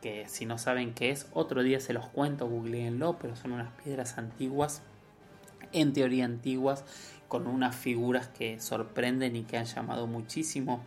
que 0.00 0.28
si 0.28 0.46
no 0.46 0.58
saben 0.58 0.94
qué 0.94 1.10
es, 1.10 1.26
otro 1.32 1.62
día 1.62 1.80
se 1.80 1.92
los 1.92 2.06
cuento, 2.08 2.48
googleenlo, 2.48 3.18
pero 3.18 3.34
son 3.34 3.52
unas 3.52 3.72
piedras 3.82 4.18
antiguas, 4.18 4.82
en 5.72 5.92
teoría 5.92 6.24
antiguas, 6.24 6.84
con 7.28 7.48
unas 7.48 7.74
figuras 7.74 8.28
que 8.28 8.60
sorprenden 8.60 9.34
y 9.34 9.42
que 9.42 9.58
han 9.58 9.64
llamado 9.64 10.06
muchísimo 10.06 10.80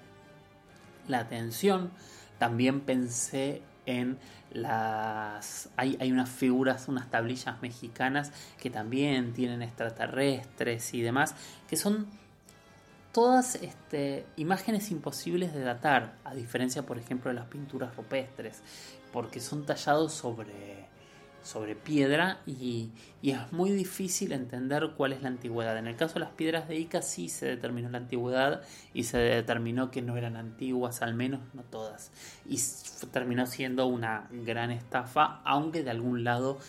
la 1.07 1.19
atención. 1.19 1.91
También 2.37 2.79
pensé 2.79 3.61
en 3.89 4.17
las 4.51 5.69
hay, 5.77 6.11
unas 6.11 6.29
figuras, 6.29 6.87
unas 6.87 7.09
tablillas 7.09 7.61
mexicanas 7.61 8.31
que 8.59 8.69
también 8.69 9.33
tienen 9.33 9.61
extraterrestres 9.61 10.93
y 10.93 11.01
demás, 11.01 11.35
que 11.67 11.77
son 11.77 12.07
todas 13.11 13.55
este, 13.55 14.25
imágenes 14.37 14.91
imposibles 14.91 15.53
de 15.53 15.61
datar, 15.61 16.15
a 16.23 16.33
diferencia, 16.33 16.83
por 16.83 16.97
ejemplo, 16.97 17.29
de 17.29 17.35
las 17.35 17.47
pinturas 17.47 17.95
rupestres, 17.95 18.61
porque 19.11 19.39
son 19.39 19.65
tallados 19.65 20.13
sobre 20.13 20.88
sobre 21.43 21.75
piedra 21.75 22.41
y, 22.45 22.91
es 23.21 23.51
muy 23.51 23.71
difícil 23.71 24.31
entender 24.31 24.91
cuál 24.95 25.13
es 25.13 25.21
la 25.21 25.27
antigüedad. 25.27 25.77
En 25.77 25.87
el 25.87 25.95
caso 25.95 26.15
de 26.15 26.21
las 26.21 26.29
piedras 26.31 26.67
de 26.67 26.77
Ica 26.77 27.01
sí 27.01 27.27
se 27.27 27.47
determinó 27.47 27.89
la 27.89 27.97
antigüedad 27.97 28.61
y 28.93 29.03
se 29.03 29.17
determinó 29.17 29.91
que 29.91 30.01
no 30.01 30.15
eran 30.15 30.37
antiguas, 30.37 31.01
al 31.01 31.13
menos 31.15 31.41
no 31.53 31.63
todas. 31.63 32.11
Y 32.47 32.57
terminó 33.11 33.45
siendo 33.45 33.87
una 33.87 34.27
gran 34.31 34.71
estafa, 34.71 35.41
aunque 35.43 35.83
de 35.83 35.91
algún 35.91 36.23
lado 36.23 36.59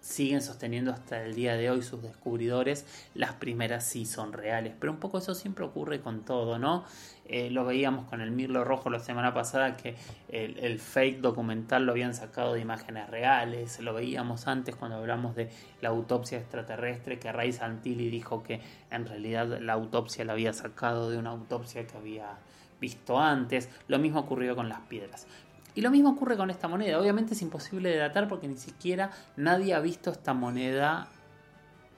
siguen 0.00 0.40
sosteniendo 0.40 0.92
hasta 0.92 1.22
el 1.22 1.34
día 1.34 1.54
de 1.54 1.70
hoy 1.70 1.82
sus 1.82 2.02
descubridores, 2.02 2.86
las 3.14 3.34
primeras 3.34 3.84
sí 3.84 4.06
son 4.06 4.32
reales, 4.32 4.74
pero 4.78 4.92
un 4.92 4.98
poco 4.98 5.18
eso 5.18 5.34
siempre 5.34 5.64
ocurre 5.64 6.00
con 6.00 6.24
todo, 6.24 6.58
¿no? 6.58 6.84
Eh, 7.26 7.48
lo 7.50 7.64
veíamos 7.64 8.06
con 8.06 8.20
el 8.20 8.32
Mirlo 8.32 8.64
Rojo 8.64 8.90
la 8.90 8.98
semana 8.98 9.32
pasada, 9.32 9.76
que 9.76 9.94
el, 10.30 10.80
fake 10.80 11.20
documental 11.20 11.86
lo 11.86 11.92
habían 11.92 12.12
sacado 12.12 12.54
de 12.54 12.60
imágenes 12.60 13.08
reales, 13.08 13.78
lo 13.78 13.94
veíamos 13.94 14.48
antes 14.48 14.74
cuando 14.74 14.96
hablamos 14.96 15.36
de 15.36 15.48
la 15.80 15.90
autopsia 15.90 16.38
extraterrestre, 16.38 17.20
que 17.20 17.30
Ray 17.30 17.52
Santilli 17.52 18.10
dijo 18.10 18.42
que 18.42 18.60
en 18.90 19.06
realidad 19.06 19.60
la 19.60 19.74
autopsia 19.74 20.24
la 20.24 20.32
había 20.32 20.52
sacado 20.52 21.08
de 21.08 21.18
una 21.18 21.30
autopsia 21.30 21.86
que 21.86 21.96
había 21.96 22.38
visto 22.80 23.20
antes, 23.20 23.68
lo 23.86 23.98
mismo 23.98 24.20
ocurrió 24.20 24.56
con 24.56 24.68
las 24.68 24.80
piedras. 24.80 25.26
Y 25.74 25.80
lo 25.80 25.90
mismo 25.90 26.10
ocurre 26.10 26.36
con 26.36 26.50
esta 26.50 26.68
moneda. 26.68 26.98
Obviamente 26.98 27.34
es 27.34 27.42
imposible 27.42 27.90
de 27.90 27.96
datar 27.96 28.28
porque 28.28 28.48
ni 28.48 28.56
siquiera 28.56 29.10
nadie 29.36 29.74
ha 29.74 29.80
visto 29.80 30.10
esta 30.10 30.34
moneda. 30.34 31.08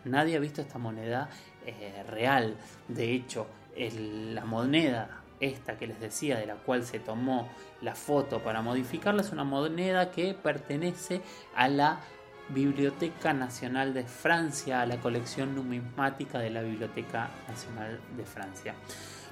Nadie 0.04 0.36
ha 0.36 0.40
visto 0.40 0.60
esta 0.60 0.78
moneda 0.78 1.28
eh, 1.66 2.04
real. 2.08 2.56
De 2.88 3.12
hecho, 3.12 3.46
la 3.76 4.44
moneda 4.44 5.22
esta 5.40 5.76
que 5.76 5.86
les 5.86 6.00
decía, 6.00 6.38
de 6.38 6.46
la 6.46 6.54
cual 6.54 6.84
se 6.84 7.00
tomó 7.00 7.48
la 7.80 7.94
foto 7.94 8.40
para 8.40 8.62
modificarla, 8.62 9.22
es 9.22 9.32
una 9.32 9.44
moneda 9.44 10.10
que 10.10 10.34
pertenece 10.34 11.20
a 11.54 11.68
la 11.68 12.00
Biblioteca 12.48 13.32
Nacional 13.32 13.94
de 13.94 14.04
Francia, 14.04 14.82
a 14.82 14.86
la 14.86 14.98
colección 14.98 15.54
numismática 15.54 16.38
de 16.38 16.50
la 16.50 16.62
Biblioteca 16.62 17.30
Nacional 17.48 18.00
de 18.16 18.24
Francia. 18.24 18.74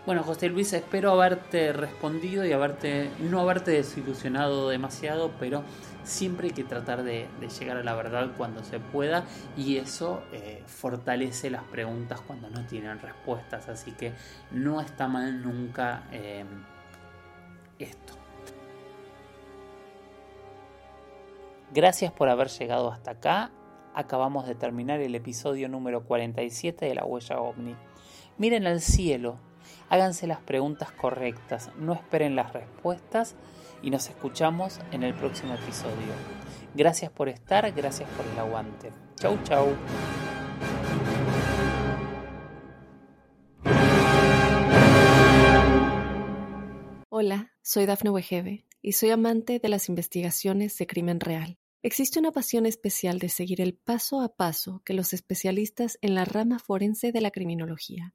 Bueno, 0.06 0.22
José 0.22 0.48
Luis, 0.48 0.72
espero 0.72 1.12
haberte 1.12 1.74
respondido 1.74 2.46
y 2.46 2.52
haberte, 2.52 3.10
no 3.20 3.38
haberte 3.38 3.72
desilusionado 3.72 4.70
demasiado, 4.70 5.32
pero 5.38 5.62
siempre 6.04 6.48
hay 6.48 6.54
que 6.54 6.64
tratar 6.64 7.02
de, 7.02 7.28
llegar 7.58 7.76
a 7.76 7.84
la 7.84 7.94
verdad 7.94 8.30
cuando 8.38 8.64
se 8.64 8.80
pueda 8.80 9.24
y 9.58 9.76
eso 9.76 10.22
eh, 10.32 10.62
fortalece 10.66 11.50
las 11.50 11.64
preguntas 11.64 12.22
cuando 12.22 12.48
no 12.48 12.66
tienen 12.66 12.98
respuestas, 12.98 13.68
así 13.68 13.92
que 13.92 14.12
no 14.50 14.80
está 14.80 15.06
mal 15.06 15.42
nunca 15.42 16.04
eh, 16.12 16.46
esto. 17.78 18.14
Gracias 21.74 22.10
por 22.10 22.30
haber 22.30 22.48
llegado 22.48 22.90
hasta 22.90 23.12
acá. 23.12 23.50
Acabamos 23.94 24.46
de 24.46 24.54
terminar 24.54 25.00
el 25.00 25.14
episodio 25.14 25.68
número 25.68 26.04
47 26.04 26.86
de 26.86 26.94
la 26.94 27.04
huella 27.04 27.38
ovni. 27.38 27.76
Miren 28.38 28.66
al 28.66 28.80
cielo, 28.80 29.36
Háganse 29.90 30.28
las 30.28 30.38
preguntas 30.38 30.92
correctas, 30.92 31.72
no 31.76 31.94
esperen 31.94 32.36
las 32.36 32.52
respuestas 32.52 33.34
y 33.82 33.90
nos 33.90 34.08
escuchamos 34.08 34.78
en 34.92 35.02
el 35.02 35.14
próximo 35.14 35.52
episodio. 35.54 36.14
Gracias 36.76 37.10
por 37.10 37.28
estar, 37.28 37.72
gracias 37.72 38.08
por 38.10 38.24
el 38.24 38.38
aguante. 38.38 38.92
Chau, 39.16 39.36
chau. 39.42 39.66
Hola, 47.08 47.52
soy 47.60 47.86
Dafne 47.86 48.10
Wegebe 48.10 48.68
y 48.80 48.92
soy 48.92 49.10
amante 49.10 49.58
de 49.58 49.68
las 49.68 49.88
investigaciones 49.88 50.78
de 50.78 50.86
crimen 50.86 51.18
real. 51.18 51.58
Existe 51.82 52.20
una 52.20 52.30
pasión 52.30 52.64
especial 52.64 53.18
de 53.18 53.28
seguir 53.28 53.60
el 53.60 53.74
paso 53.74 54.20
a 54.20 54.36
paso 54.36 54.82
que 54.84 54.94
los 54.94 55.12
especialistas 55.12 55.98
en 56.00 56.14
la 56.14 56.24
rama 56.24 56.60
forense 56.60 57.10
de 57.10 57.20
la 57.20 57.32
criminología 57.32 58.14